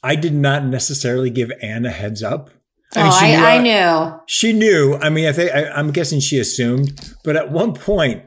[0.03, 2.51] I did not necessarily give Anne a heads up.
[2.97, 4.21] oh, mean, she I, knew I I- knew.
[4.27, 4.97] She knew.
[5.01, 7.15] I mean, I think I, I'm guessing she assumed.
[7.25, 8.25] But at one point,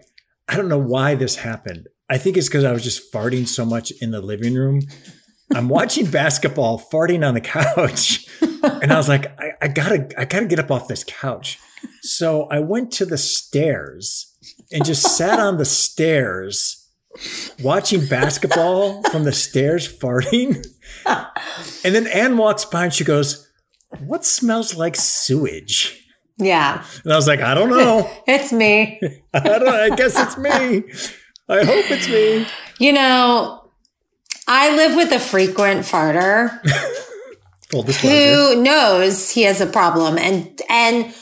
[0.48, 1.88] I don't know why this happened.
[2.10, 4.82] I think it's because I was just farting so much in the living room.
[5.54, 10.24] I'm watching basketball, farting on the couch, and I was like, I, I gotta, I
[10.26, 11.60] gotta get up off this couch.
[12.04, 14.33] So I went to the stairs
[14.74, 16.90] and just sat on the stairs,
[17.62, 20.66] watching basketball from the stairs, farting.
[21.06, 23.48] And then Anne walks by and she goes,
[24.00, 26.00] "What smells like sewage?"
[26.38, 26.84] Yeah.
[27.04, 28.10] And I was like, I don't know.
[28.28, 29.00] It's me.
[29.34, 29.68] I don't.
[29.68, 30.84] I guess it's me.
[31.48, 32.48] I hope it's me.
[32.80, 33.70] you know,
[34.48, 36.60] I live with a frequent farter.
[38.02, 41.14] Who knows he has a problem and and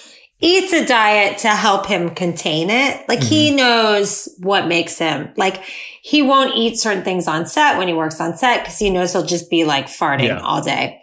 [0.41, 3.07] eats a diet to help him contain it.
[3.07, 3.55] Like he Mm-hmm.
[3.57, 5.61] knows what makes him like
[6.03, 9.13] he won't eat certain things on set when he works on set because he knows
[9.13, 10.39] he'll just be like farting Yeah.
[10.41, 11.01] all day.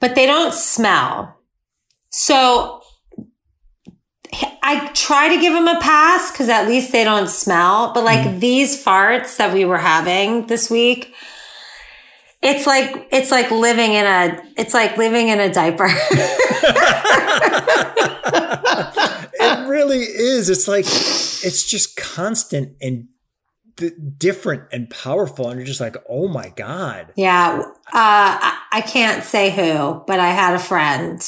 [0.00, 1.36] But they don't smell.
[2.10, 2.80] So
[4.62, 7.92] I try to give him a pass because at least they don't smell.
[7.94, 8.38] But like Mm-hmm.
[8.38, 11.14] these farts that we were having this week,
[12.44, 15.88] it's like it's like living in a it's like living in a diaper.
[19.36, 20.48] It really is.
[20.48, 23.08] It's like it's just constant and
[23.76, 27.12] d- different and powerful, and you're just like, oh my god.
[27.16, 31.20] yeah, uh, I, I can't say who, but I had a friend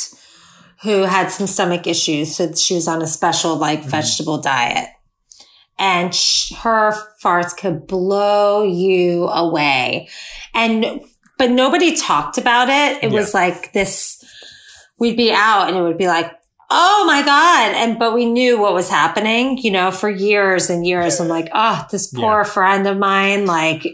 [0.83, 4.89] who had some stomach issues, so she was on a special like vegetable diet,
[5.79, 10.09] and sh- her farts could blow you away,
[10.55, 11.01] and
[11.39, 13.03] but nobody talked about it.
[13.05, 14.23] It was like this.
[14.99, 16.31] We'd be out, and it would be like.
[16.69, 17.77] Oh my God.
[17.77, 21.21] And, but we knew what was happening, you know, for years and years.
[21.21, 23.47] I'm like, oh, this poor friend of mine.
[23.47, 23.87] Like,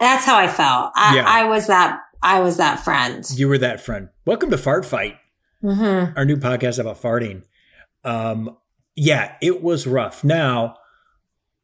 [0.00, 0.92] that's how I felt.
[0.96, 1.24] I, Yeah.
[1.28, 3.22] I was that, I was that friend.
[3.34, 4.08] You were that friend.
[4.24, 5.16] Welcome to Fart Fight,
[5.62, 6.16] Mm-hmm.
[6.16, 7.42] our new podcast about farting.
[8.02, 8.56] Um,
[8.94, 10.24] yeah, it was rough.
[10.24, 10.76] Now,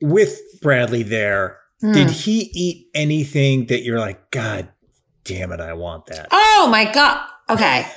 [0.02, 1.92] with Bradley there, Hmm.
[1.92, 4.68] did he eat anything that you're like, God
[5.24, 6.28] damn it, I want that?
[6.30, 7.26] Oh my God.
[7.50, 7.82] Okay.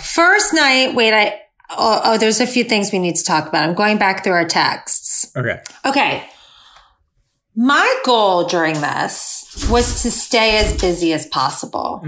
[0.00, 1.40] First night, wait, I,
[1.76, 3.66] Oh, oh, there's a few things we need to talk about.
[3.68, 5.32] I'm going back through our texts.
[5.36, 5.60] Okay.
[5.84, 6.22] Okay.
[7.56, 12.04] My goal during this was to stay as busy as possible.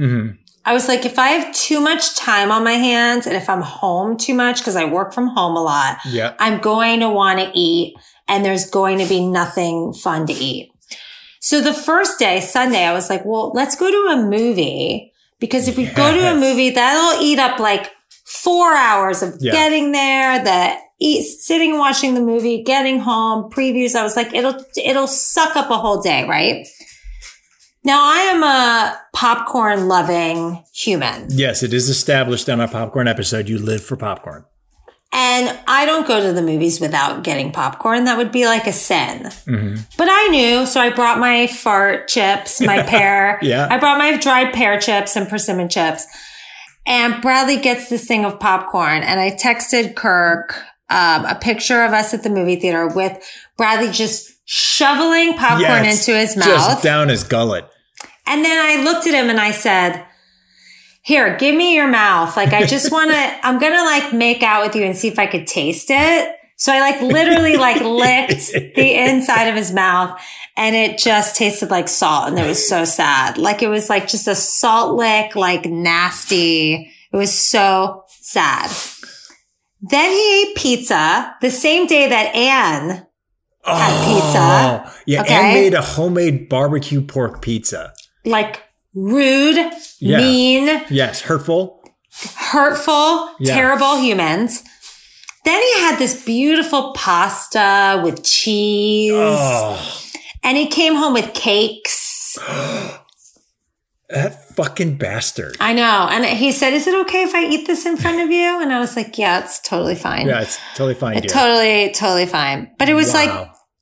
[0.64, 3.62] I was like, if I have too much time on my hands and if I'm
[3.62, 6.34] home too much, because I work from home a lot, Yeah.
[6.38, 7.94] I'm going to want to eat
[8.28, 10.70] and there's going to be nothing fun to eat.
[11.40, 15.68] So the first day, Sunday, I was like, well, let's go to a movie because
[15.68, 17.92] if we go to a movie, that'll eat up like
[18.24, 19.52] four hours of Yeah.
[19.52, 23.94] getting there, the eat, sitting and watching the movie, getting home, previews.
[23.94, 26.66] I was like, it'll, it'll suck up a whole day, right?
[27.84, 31.26] Now I am a popcorn loving human.
[31.30, 33.48] Yes, it is established on our popcorn episode.
[33.48, 34.44] You live for popcorn.
[35.18, 38.04] And I don't go to the movies without getting popcorn.
[38.04, 39.30] That would be like a sin.
[39.96, 43.38] But I knew, so I brought my fart chips, my pear.
[43.40, 43.66] Yeah.
[43.70, 46.06] I brought my dried pear chips and persimmon chips.
[46.84, 49.02] And Bradley gets this thing of popcorn.
[49.02, 53.18] And I texted Kirk um, a picture of us at the movie theater with
[53.56, 56.46] Bradley just shoveling popcorn Yes, into his mouth.
[56.46, 57.64] Just down his gullet.
[58.26, 60.04] And then I looked at him and I said,
[61.06, 62.36] here, give me your mouth.
[62.36, 65.06] Like, I just want to, I'm going to like make out with you and see
[65.06, 66.32] if I could taste it.
[66.56, 70.18] So I like literally like licked the inside of his mouth
[70.56, 72.28] and it just tasted like salt.
[72.30, 73.38] And it was so sad.
[73.38, 76.90] Like it was like just a salt lick, like nasty.
[77.12, 78.70] It was so sad.
[79.82, 83.06] Then he ate pizza the same day that Anne
[83.64, 84.38] had pizza.
[84.88, 85.34] Oh, yeah, Okay.
[85.34, 87.92] and made a homemade barbecue pork pizza.
[88.24, 88.62] Like
[88.96, 89.70] rude,
[90.00, 90.18] Yeah.
[90.18, 91.84] mean, Yes, hurtful.
[92.50, 93.54] hurtful, Yeah.
[93.54, 94.62] terrible humans.
[95.44, 99.78] Then he had this beautiful pasta with cheese Oh,
[100.42, 102.36] and he came home with cakes.
[104.08, 105.56] that fucking bastard.
[105.60, 106.08] I know.
[106.10, 108.60] And he said, Is it okay if I eat this in front of you?
[108.60, 110.26] And I was like, Yeah, it's totally fine.
[110.26, 111.30] Yeah, it's totally fine, dude.
[111.30, 112.70] Totally, totally fine.
[112.78, 113.30] But it was like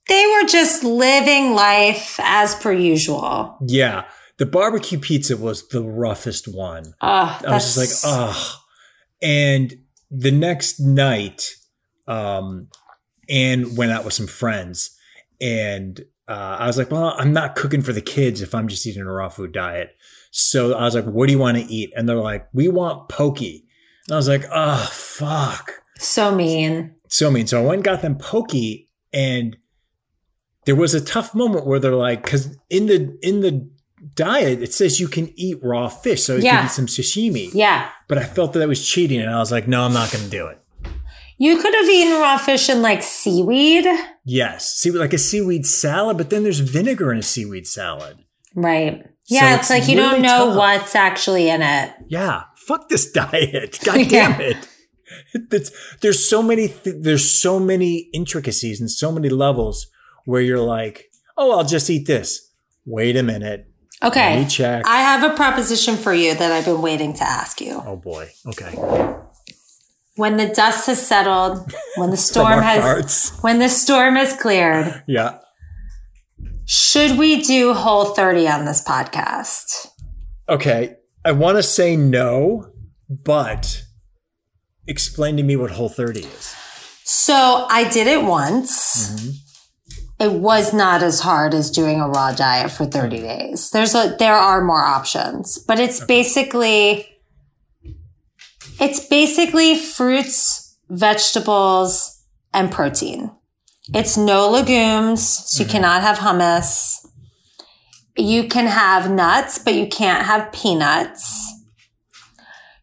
[0.07, 3.57] they were just living life as per usual.
[3.67, 4.03] Yeah,
[4.37, 6.93] the barbecue pizza was the roughest one.
[7.01, 8.61] Oh, I was just like, oh.
[9.21, 9.73] And
[10.11, 11.55] the next night,
[12.07, 12.67] um,
[13.29, 14.95] Anne went out with some friends,
[15.39, 18.85] and uh, I was like, well, I'm not cooking for the kids if I'm just
[18.85, 19.95] eating a raw food diet.
[20.31, 21.93] So I was like, what do you want to eat?
[21.95, 23.41] And they're like, we want poke.
[23.41, 23.61] And
[24.11, 25.71] I was like, oh, fuck.
[25.97, 26.95] so mean.
[27.07, 27.47] So mean.
[27.47, 28.51] So I went and got them poke,
[29.13, 29.55] and
[30.65, 33.69] there was a tough moment where they're like, because in the in the
[34.13, 36.57] diet it says you can eat raw fish, so you Yeah.
[36.57, 37.49] can eat some sashimi.
[37.53, 37.89] Yeah.
[38.07, 40.23] But I felt that I was cheating, and I was like, no, I'm not going
[40.25, 40.59] to do it.
[41.37, 43.85] You could have eaten raw fish and like seaweed.
[44.23, 48.17] Yes, see, like a seaweed salad, but then there's vinegar in a seaweed salad.
[48.55, 49.05] Right.
[49.27, 50.55] Yeah, it's it's, like you don't know tough.
[50.57, 51.91] what's actually in it.
[52.07, 53.79] Yeah, fuck this diet.
[53.85, 54.57] God damn it.
[55.33, 59.87] It's, there's so many th- there's so many intricacies and so many levels
[60.25, 61.05] where you're like,
[61.37, 62.51] oh, I'll just eat this.
[62.85, 63.67] Wait a minute.
[64.05, 64.35] Okay.
[64.35, 64.85] Let me check.
[64.85, 67.81] I have a proposition for you that I've been waiting to ask you.
[67.85, 68.29] oh boy.
[68.47, 68.71] Okay.
[70.15, 73.43] When the dust has settled, when the storm has farts.
[73.43, 75.39] when the storm has cleared, Yeah.
[76.65, 79.87] should we do whole 30 on this podcast?
[80.47, 80.95] Okay.
[81.25, 82.71] I want to say no,
[83.09, 83.83] but
[84.87, 86.55] explain to me what Whole 30 is.
[87.03, 89.09] So I did it once.
[89.11, 89.29] Mm-hmm.
[90.19, 93.21] It was not as hard as doing a raw diet for 30 mm.
[93.21, 93.69] days.
[93.71, 97.07] There's a, there are more options, but it's basically,
[98.79, 103.31] it's basically fruits, vegetables, and protein.
[103.93, 105.71] It's no legumes, so you mm-hmm.
[105.73, 107.05] cannot have hummus.
[108.17, 111.51] You can have nuts, but you can't have peanuts.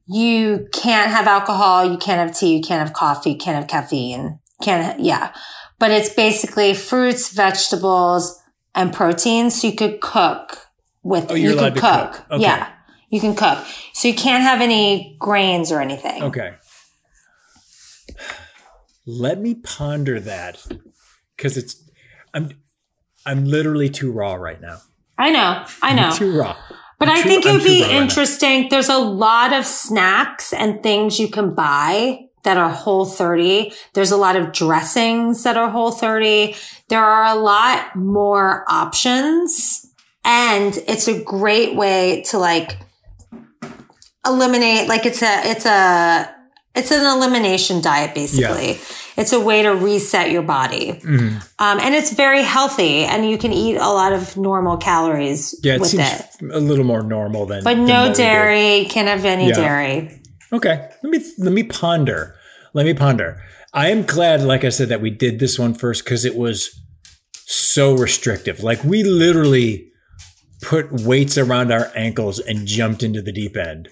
[0.06, 1.84] You can't have alcohol.
[1.90, 2.56] You can't have tea.
[2.56, 3.30] You can't have coffee.
[3.30, 4.40] You can't have caffeine.
[4.62, 5.32] Can't, yeah.
[5.82, 8.40] But it's basically fruits, vegetables,
[8.72, 9.60] and proteins.
[9.60, 10.68] So you could cook
[11.02, 12.12] with, Oh, you're you allowed could to cook.
[12.12, 12.30] cook.
[12.30, 12.42] Okay.
[12.42, 12.68] Yeah.
[13.10, 13.58] You can cook.
[13.92, 16.22] So you can't have any grains or anything.
[16.22, 16.54] Okay.
[19.06, 20.64] Let me ponder that
[21.36, 21.82] because it's
[22.32, 22.50] I'm
[23.26, 24.78] I'm literally too raw right now.
[25.18, 25.64] I know.
[25.82, 26.12] I know.
[26.14, 26.56] Too raw.
[27.00, 28.68] But I'm I too- think it would be raw right interesting.
[28.70, 33.72] There's a lot of snacks and things you can buy that are whole 30.
[33.94, 36.54] There's a lot of dressings that are whole 30.
[36.88, 39.86] There are a lot more options.
[40.24, 42.78] And it's a great way to like
[44.26, 46.32] eliminate, like it's a, it's a,
[46.74, 48.78] it's an elimination diet basically.
[49.16, 50.92] It's a way to reset your body.
[50.92, 51.36] Mm-hmm.
[51.58, 55.74] Um, and it's very healthy and you can eat a lot of normal calories Yeah,
[55.74, 56.52] it with it.
[56.52, 59.54] a little more normal than But than no dairy, can't have any Yeah.
[59.54, 60.21] dairy.
[60.52, 60.88] Okay.
[61.02, 62.36] Let me let me ponder.
[62.74, 63.42] let me ponder.
[63.74, 66.78] I am glad, like I said, that we did this one first because it was
[67.32, 68.62] so restrictive.
[68.62, 69.90] Like we literally
[70.62, 73.88] put weights around our ankles and jumped into the deep end.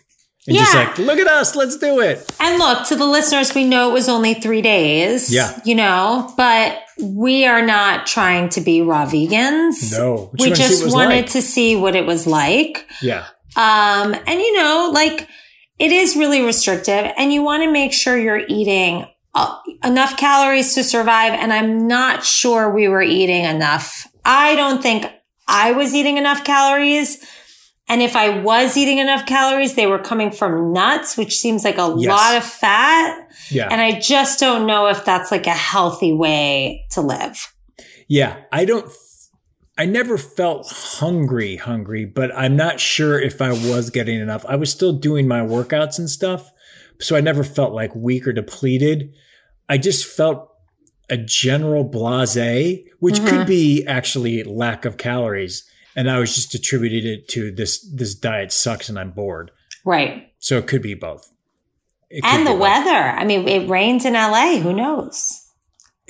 [0.47, 2.29] And just like, look at us, let's do it.
[2.41, 5.33] And look, to the listeners, we know it was only three days.
[5.33, 5.59] Yeah.
[5.65, 9.93] You know, but we are not trying to be raw vegans.
[9.93, 10.31] No.
[10.39, 11.27] We wanted to see what it just wanted like.
[11.27, 12.87] to see what it was like.
[13.03, 13.27] Yeah.
[13.55, 15.29] Um, and you know, like
[15.81, 20.75] it is really restrictive and you want to make sure you're eating uh, enough calories
[20.75, 21.33] to survive.
[21.33, 24.07] And I'm not sure we were eating enough.
[24.25, 25.07] I don't think
[25.49, 27.25] I was eating enough calories.
[27.89, 31.79] And if I was eating enough calories, they were coming from nuts, which seems like
[31.79, 32.09] a Yes.
[32.09, 33.29] lot of fat.
[33.49, 33.69] Yeah.
[33.71, 37.53] And I just don't know if that's like a healthy way to live.
[38.07, 38.89] Yeah, I don't.
[39.81, 44.45] I never felt hungry, hungry, but I'm not sure if I was getting enough.
[44.47, 46.53] I was still doing my workouts and stuff,
[46.99, 49.15] so I never felt like weak or depleted.
[49.71, 50.51] I just felt
[51.09, 53.49] a general blase, which could mm-hmm.
[53.49, 55.65] be actually lack of calories,
[55.97, 57.81] and I was just attributed it to this.
[57.91, 59.51] This diet sucks, and I'm bored.
[59.83, 60.31] Right.
[60.41, 61.33] So it could be both.
[62.11, 62.61] Could And the both.
[62.61, 62.91] weather.
[62.91, 64.59] I mean, it rains in LA.
[64.59, 65.47] Who knows?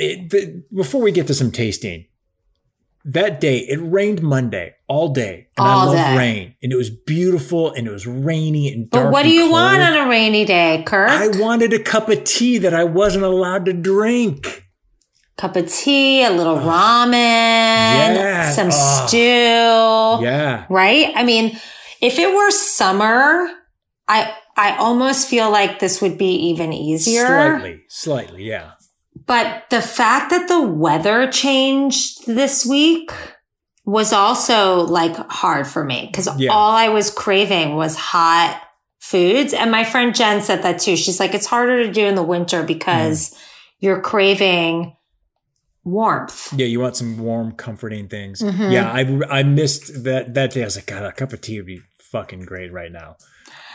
[0.00, 2.06] it, the, before we get to some tasting,
[3.04, 6.16] that day it rained Monday all day, and I love day.
[6.16, 9.04] rain, and it was beautiful, and it was rainy and dark.
[9.06, 9.52] But what do you cold.
[9.52, 11.10] want on a rainy day, Kirk?
[11.10, 14.64] I wanted a cup of tea that I wasn't allowed to drink.
[15.38, 17.12] Cup of tea, a little ramen,
[18.16, 18.50] Yeah.
[18.52, 19.06] some Oh.
[19.06, 19.16] stew.
[20.26, 21.12] Yeah, Right?
[21.14, 21.58] I mean,
[22.02, 23.48] if it were summer,
[24.08, 27.24] I I almost feel like this would be even easier.
[27.26, 28.72] slightly, slightly, yeah.
[29.30, 33.12] But the fact that the weather changed this week
[33.84, 36.50] was also like hard for me because Yeah.
[36.50, 38.60] all I was craving was hot
[38.98, 39.52] foods.
[39.54, 40.96] And my friend Jen said that too.
[40.96, 43.32] She's like, it's harder to do in the winter because
[43.78, 44.96] you're craving
[45.84, 46.52] warmth.
[46.56, 48.42] Yeah, you want some warm, comforting things.
[48.42, 48.72] Mhm.
[48.72, 50.62] Yeah, I I missed that that day.
[50.62, 51.80] I was like, God, a cup of tea would be
[52.10, 53.16] fucking great right now.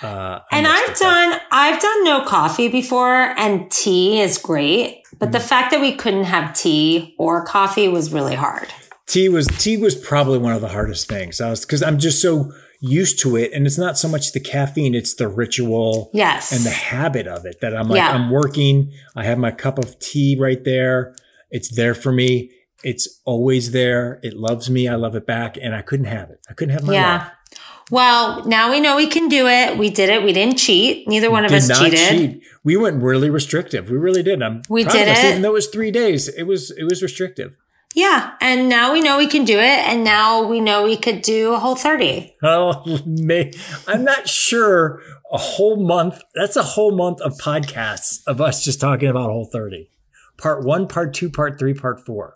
[0.02, 5.04] Uh, And I've done I've done no coffee before and tea is great.
[5.18, 5.34] But Mm.
[5.34, 8.68] the fact that we couldn't have tea or coffee was really hard.
[9.08, 11.40] tea was tea was probably one of the hardest things.
[11.40, 14.40] I was because I'm just so used to it, and it's not so much the
[14.40, 16.52] caffeine; it's the ritual Yes.
[16.52, 17.62] and the habit of it.
[17.62, 18.12] That I'm like, Yeah.
[18.12, 18.92] I'm working.
[19.16, 21.16] I have my cup of tea right there.
[21.52, 22.52] It's there for me.
[22.84, 24.20] It's always there.
[24.24, 24.88] It loves me.
[24.88, 26.40] I love it back, and I couldn't have it.
[26.50, 27.14] I couldn't have my Yeah.
[27.18, 27.28] love.
[27.92, 29.78] Well, now we know we can do it.
[29.78, 30.24] We did it.
[30.24, 31.08] We didn't cheat.
[31.08, 32.00] Neither one of Did us not cheated.
[32.10, 32.44] cheat.
[32.64, 33.90] We went really restrictive.
[33.92, 34.42] We really did.
[34.42, 35.30] I'm We did us, it.
[35.30, 36.28] even though it was three days.
[36.28, 37.56] It was it was restrictive.
[37.94, 38.32] Yeah.
[38.42, 39.62] And now we know we can do it.
[39.88, 42.36] And now we know we could do a whole 30.
[42.44, 43.54] Oh, may,
[43.88, 46.22] I'm not sure a whole month.
[46.34, 49.90] That's a whole month of podcasts of us just talking about Whole 30.
[50.38, 52.36] Part one, part two, part three, part four.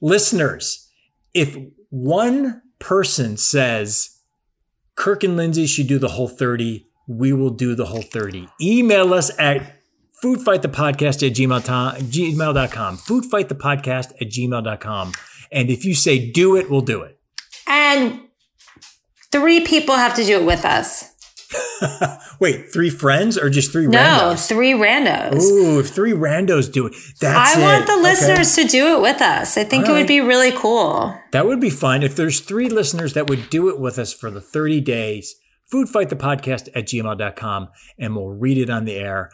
[0.00, 0.90] Listeners,
[1.32, 1.56] if
[1.88, 4.13] one person says
[4.96, 8.48] Kirk and Lindsay should do the Whole 30, we will do the Whole 30.
[8.60, 9.80] Email us at
[10.22, 12.96] foodfightthepodcast at gmail- gmail.com.
[12.98, 15.12] Foodfightthepodcast at gmail.com.
[15.52, 17.18] And if you say do it, we'll do it.
[17.66, 18.20] And
[19.30, 21.10] three people have to do it with us.
[22.44, 24.46] Wait, three friends or just three No, randos?
[24.46, 25.40] three randos.
[25.42, 27.86] Ooh, if three randos do it, that's I want it.
[27.86, 28.02] the Okay.
[28.02, 29.56] listeners to do it with us.
[29.56, 31.18] I think All it would be really cool.
[31.32, 32.02] That would be fun.
[32.02, 35.34] If there's three listeners that would do it with us for the 30 days,
[35.72, 37.68] foodfightthepodcast at gmail.com,
[37.98, 39.30] and we'll read it on the air.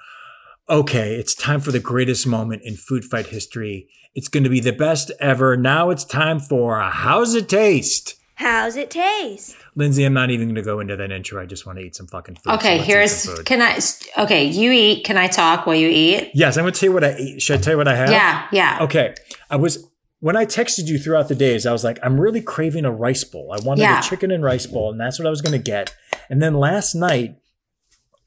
[0.68, 3.88] Okay, it's time for the greatest moment in food fight history.
[4.14, 5.56] It's going to be the best ever.
[5.56, 8.14] Now it's time for a How's It Taste?
[8.36, 9.56] How's it taste?
[9.76, 11.40] Lindsay, I'm not even going to go into that intro.
[11.40, 12.54] I just want to eat some fucking food.
[12.54, 13.46] Okay, let's here's, food.
[13.46, 13.78] can I,
[14.24, 15.04] okay, you eat.
[15.04, 16.32] Can I talk while you eat?
[16.34, 17.42] Yes, I'm going to tell you what I ate.
[17.42, 18.10] Should I tell you what I have?
[18.10, 18.78] Yeah, yeah.
[18.82, 19.14] Okay.
[19.48, 19.86] I was
[20.20, 23.24] when I texted you throughout the days, I was like, I'm really craving a rice
[23.24, 23.52] bowl.
[23.52, 24.00] I wanted Yeah.
[24.00, 25.94] a chicken and rice bowl, and that's what I was gonna get.
[26.28, 27.36] And then last night,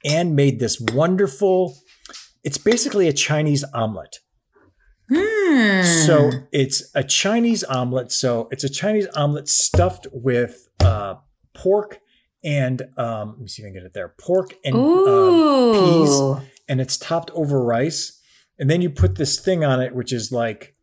[0.04, 1.78] Anne made this wonderful,
[2.44, 4.18] it's basically a Chinese omelet.
[5.14, 5.84] Hmm.
[5.84, 8.12] So it's a Chinese omelet.
[8.12, 11.16] So it's a Chinese omelet stuffed with uh,
[11.54, 12.00] pork
[12.44, 14.14] and um, let me see if I can get it there.
[14.20, 18.20] Pork and um, peas and it's topped over rice.
[18.60, 20.76] And then you put this thing on it, which is like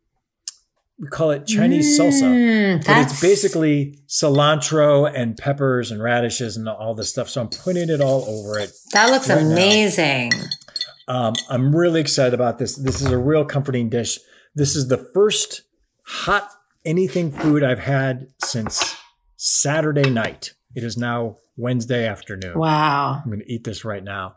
[0.99, 2.23] we call it Chinese salsa.
[2.23, 7.27] Mm, But that's it's basically cilantro and peppers and radishes and all this stuff.
[7.29, 8.71] So I'm putting it all over it.
[8.93, 10.31] that looks right amazing.
[11.07, 12.75] Um, I'm really excited about this.
[12.75, 14.19] This is a real comforting dish.
[14.53, 15.63] This is the first
[16.05, 16.49] hot
[16.85, 18.95] anything food I've had since
[19.37, 20.53] Saturday night.
[20.75, 22.57] It is now Wednesday afternoon.
[22.57, 23.21] Wow.
[23.23, 24.35] I'm going to eat this right now.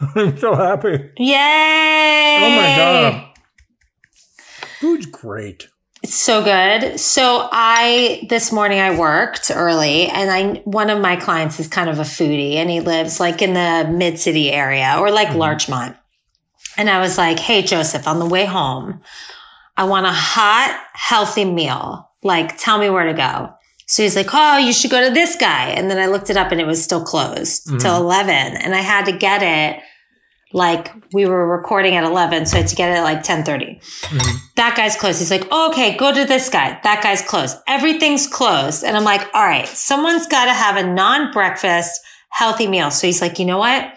[0.14, 1.10] I'm so happy.
[1.18, 2.38] Yay!
[2.42, 3.28] Oh my god.
[4.80, 5.68] Food's great.
[6.02, 7.00] It's so good.
[7.00, 11.88] So I this morning I worked early and I one of my clients is kind
[11.88, 15.38] of a foodie and he lives like in the mid city area or like mm-hmm.
[15.38, 15.96] Larchmont.
[16.76, 19.00] And I was like, "Hey Joseph, on the way home,
[19.76, 22.10] I want a hot, healthy meal.
[22.22, 23.55] Like tell me where to go."
[23.86, 26.36] So he's like, "Oh, you should go to this guy." And then I looked it
[26.36, 27.78] up and it was still closed mm-hmm.
[27.78, 29.82] till 11 and I had to get it
[30.52, 33.80] like we were recording at 11 so i had to get it at like 10.30
[33.80, 34.36] mm-hmm.
[34.54, 35.18] that guy's closed.
[35.18, 36.80] He's like oh, okay go to this guy.
[36.82, 37.58] That guy's closed.
[37.66, 38.84] Everything's closed.
[38.84, 42.90] And i'm like all right someone's got to have a non-breakfast healthy meal.
[42.90, 43.92] So he's like you know what?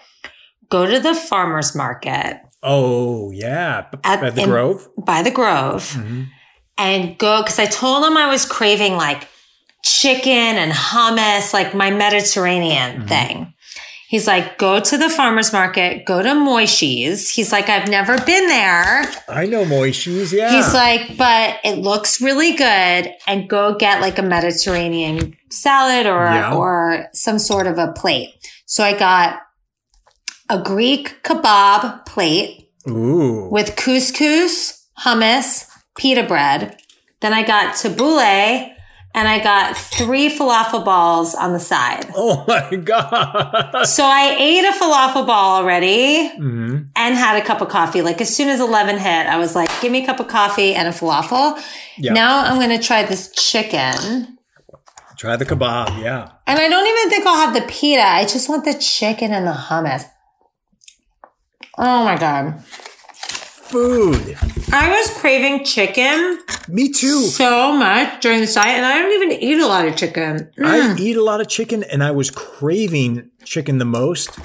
[0.68, 2.40] Go to the farmer's market.
[2.62, 4.88] Oh yeah, At- at, the in- Grove.
[4.98, 5.94] by the grove.
[5.94, 6.22] Mm-hmm.
[6.78, 9.28] And go because i told him i was craving like
[9.82, 13.06] chicken and hummus like my mediterranean mm-hmm.
[13.06, 13.54] thing
[14.08, 18.46] he's like go to the farmer's market go to Moishe's he's like i've never been
[18.48, 20.32] there I know Moishe's.
[20.32, 26.06] Yeah, He's like, but it looks really good, and go get like a Mediterranean salad
[26.06, 26.54] or Yeah.
[26.54, 28.30] or some sort of a plate.
[28.66, 29.40] So I got
[30.48, 35.66] a Greek kebab plate ooh, with couscous, hummus,
[35.96, 36.76] pita bread.
[37.20, 38.72] Then I got tabbouleh,
[39.14, 42.06] and I got three falafel balls on the side.
[42.16, 43.84] oh my god.
[43.86, 46.88] So I ate a falafel ball already Mhm.
[46.96, 48.02] and had a cup of coffee.
[48.02, 50.74] Like as soon as 11 hit, I was like, give me a cup of coffee
[50.74, 51.60] and a falafel.
[51.98, 52.12] Yeah.
[52.12, 54.38] Now I'm going to try this chicken.
[55.16, 56.00] Try the kebab.
[56.02, 56.30] Yeah.
[56.46, 58.02] And I don't even think I'll have the pita.
[58.02, 60.04] I just want the chicken and the hummus.
[61.78, 62.62] Oh my God.
[63.70, 64.36] Food.
[64.72, 67.20] I was craving chicken Me too.
[67.20, 70.50] so much during this diet, and I don't even eat a lot of chicken.
[70.58, 70.64] Mm.
[70.66, 74.36] I eat a lot of chicken, and I was craving chicken the most.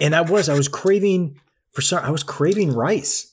[0.00, 1.38] And I was, I was craving
[1.72, 2.02] for some.
[2.02, 3.30] I was craving rice.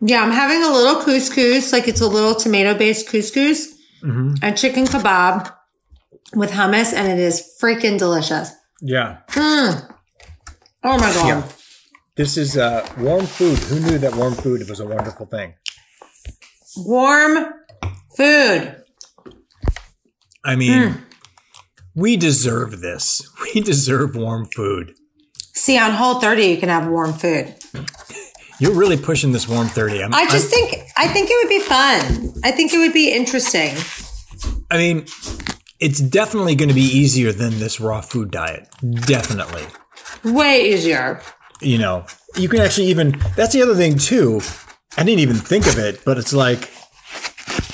[0.00, 3.68] Yeah, I'm having a little couscous, like it's a little tomato based couscous
[4.02, 5.54] and chicken kebab
[6.34, 8.50] with hummus, and it is freaking delicious.
[8.82, 9.18] Yeah.
[9.36, 11.26] Oh my God.
[11.26, 11.48] Yeah.
[12.22, 13.58] This is uh, warm food.
[13.58, 15.54] Who knew that warm food was a wonderful thing?
[16.76, 17.52] Warm
[18.16, 18.76] food.
[20.44, 21.02] I mean,
[21.96, 23.28] we deserve this.
[23.52, 24.94] We deserve warm food.
[25.52, 27.56] See, on Whole 30, you can have warm food.
[28.60, 30.04] You're really pushing this warm 30.
[30.04, 32.40] I'm, I just think, I think it would be fun.
[32.44, 33.74] I think it would be interesting.
[34.70, 35.06] I mean,
[35.80, 38.68] it's definitely going to be easier than this raw food diet.
[39.06, 39.64] Definitely.
[40.22, 41.20] Way easier.
[41.62, 42.06] You know,
[42.36, 44.40] you can actually even, that's the other thing too.
[44.96, 46.62] I didn't even think of it, but it's like,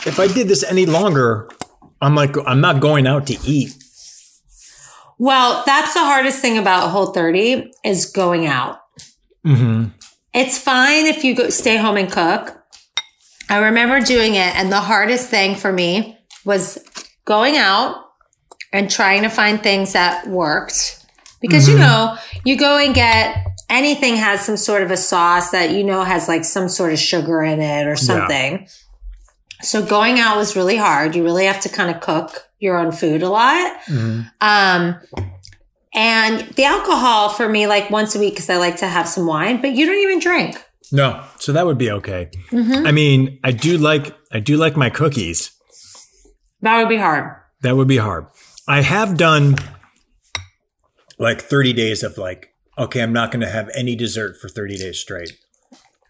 [0.06, 1.48] if I did this any longer,
[2.00, 3.74] I'm like, I'm not going out to eat.
[5.18, 8.80] Well, that's the hardest thing about Whole 30 is going out.
[9.44, 9.88] Mm-hmm.
[10.32, 12.54] It's fine if you go stay home and cook.
[13.50, 16.78] I remember doing it, and the hardest thing for me was
[17.24, 17.96] going out
[18.72, 21.04] and trying to find things that worked.
[21.40, 21.82] Because you mm-hmm.
[21.82, 26.02] know, you go and get anything has some sort of a sauce that you know
[26.04, 28.66] has like some sort of sugar in it or something.
[29.60, 31.16] So going out was really hard.
[31.16, 33.76] You really have to kind of cook your own food a lot.
[34.40, 35.00] Um,
[35.94, 39.26] and the alcohol for me, like once a week, because I like to have some
[39.26, 40.62] wine, but you don't even drink.
[40.92, 42.30] No, so that would be okay.
[42.86, 45.50] I mean, I do like, I do like my cookies.
[46.62, 47.34] That would be hard.
[47.62, 48.26] That would be hard.
[48.66, 49.56] I have done
[51.18, 54.78] like 30 days of like, okay, I'm not going to have any dessert for 30
[54.78, 55.32] days straight.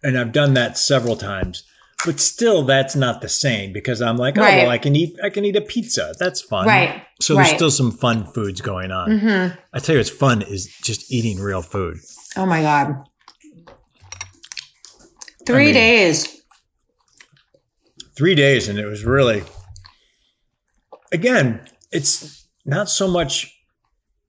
[0.03, 1.65] And I've done that several times.
[2.07, 4.59] But still that's not the same because I'm like, oh Right.
[4.59, 6.15] well, I can eat I can eat a pizza.
[6.17, 6.65] That's fun.
[6.69, 7.03] Right.
[7.21, 7.57] So there's Right.
[7.57, 9.09] still some fun foods going on.
[9.11, 9.59] Mm-hmm.
[9.73, 11.97] I tell you what's fun is just eating real food.
[12.37, 13.03] Oh my God.
[15.45, 16.41] Three mean- days.
[18.17, 19.43] Three days and it was really
[21.13, 23.58] again, it's not so much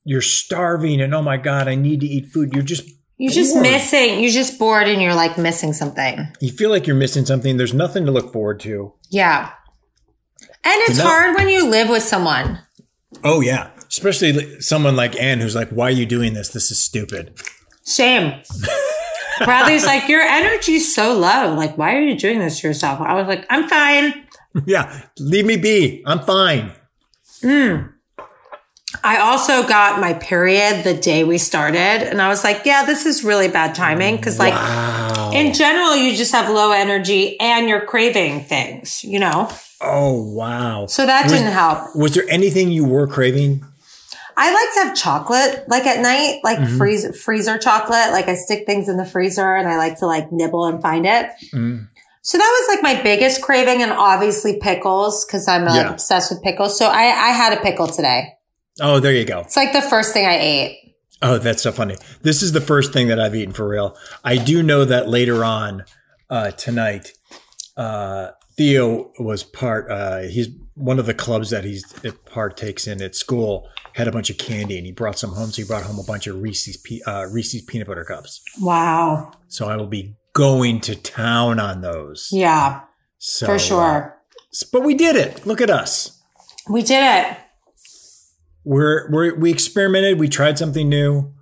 [0.10, 2.54] you're starving and oh my God, I need to eat food.
[2.54, 3.64] You're just You're just bored.
[3.64, 6.28] missing, you're just bored and you're like missing something.
[6.42, 7.58] you feel like you're missing something.
[7.58, 8.94] There's nothing to look forward to.
[9.12, 9.52] Yeah.
[10.64, 12.60] And it's hard when you live with someone.
[13.24, 16.50] Oh yeah, especially someone like Anne who's like, "Why are you doing this?
[16.50, 17.34] This is stupid."
[17.86, 18.42] Shame.
[19.46, 21.54] Bradley's like, your energy's so low.
[21.56, 23.00] Like, why are you doing this to yourself?
[23.00, 24.26] I was like, I'm fine.
[24.66, 26.04] yeah, leave me be.
[26.06, 26.74] I'm fine.
[27.42, 27.76] Hmm.
[29.04, 31.78] I also got my period the day we started,
[32.10, 35.32] and I was like, yeah, this is really bad timing because, like, Wow.
[35.34, 39.50] in general, you just have low energy and you're craving things, you know?
[39.82, 40.86] Oh wow.
[40.88, 41.96] So that Was- didn't help.
[41.96, 43.64] Was there anything you were craving?
[44.36, 46.78] I like to have chocolate like at night, like Mhm.
[46.78, 48.12] freeze, freezer chocolate.
[48.12, 51.06] Like I stick things in the freezer and I like to like nibble and find
[51.06, 51.30] it.
[51.54, 51.88] Mm.
[52.22, 55.92] So that was like my biggest craving and obviously pickles because I'm like Yeah.
[55.92, 56.78] obsessed with pickles.
[56.78, 58.34] So I, I had a pickle today.
[58.82, 59.40] Oh, there you go.
[59.42, 60.96] It's like the first thing I ate.
[61.22, 61.98] Oh, that's so funny.
[62.22, 63.98] This is the first thing that I've eaten for real.
[64.24, 65.84] I do know that later on
[66.30, 67.12] uh, tonight,
[67.76, 69.90] uh, Theo was part.
[69.92, 73.68] Uh, he's one of the clubs that he it partakes in at school.
[73.96, 75.52] Had a bunch of candy and he brought some home.
[75.52, 78.42] So he brought home a bunch of Reese's uh, Reese's peanut butter cups.
[78.62, 79.32] Wow.
[79.50, 82.30] So I will be going to town on those.
[82.32, 82.82] Yeah,
[83.18, 84.16] So, for sure.
[84.54, 85.46] uh, but we did it.
[85.46, 86.22] Look at us.
[86.70, 87.38] we did it.
[88.70, 90.20] We're, we're we experimented.
[90.20, 91.34] We tried something new.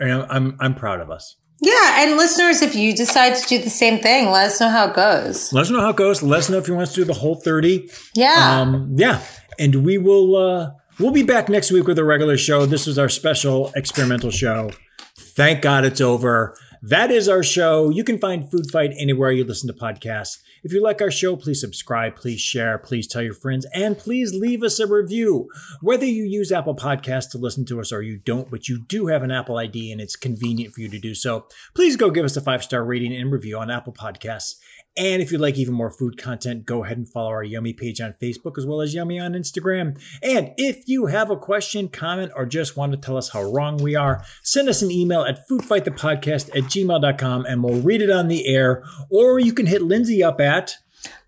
[0.00, 1.36] And I'm I'm, I'm proud of us.
[1.60, 2.02] Yeah.
[2.02, 4.96] And listeners, if you decide to do the same thing, let us know how it
[4.96, 5.52] goes.
[5.52, 6.20] Let us know how it goes.
[6.20, 7.88] Let us know if you want us to do the whole 30.
[8.16, 8.60] Yeah.
[8.60, 9.22] Um, yeah.
[9.60, 12.66] And we will uh we'll be back next week with a regular show.
[12.66, 14.72] This was our special experimental show.
[15.16, 16.56] Thank God it's over.
[16.82, 17.90] That is our show.
[17.90, 20.38] You can find Food Fight anywhere you listen to podcasts.
[20.62, 24.34] If you like our show, please subscribe, please share, please tell your friends, and please
[24.34, 25.48] leave us a review.
[25.80, 29.06] Whether you use Apple Podcasts to listen to us or you don't, but you do
[29.06, 32.24] have an Apple ID and it's convenient for you to do so, please go give
[32.24, 34.54] us a five star rating and review on Apple Podcasts.
[34.98, 38.00] And if you'd like even more food content, go ahead and follow our Yummy page
[38.00, 40.00] on Facebook as well as Yummy on Instagram.
[40.22, 43.76] And if you have a question, comment, or just want to tell us how wrong
[43.78, 48.28] we are, send us an email at foodfightthepodcast at gmail.com and we'll read it on
[48.28, 48.82] the air.
[49.08, 50.76] Or you can hit Lindsay up at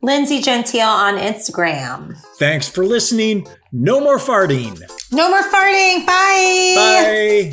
[0.02, 2.16] Lindsay Gentile on Instagram.
[2.38, 3.46] Thanks for listening.
[3.70, 4.80] No more farting.
[5.12, 6.06] No more farting.
[6.06, 7.52] Bye.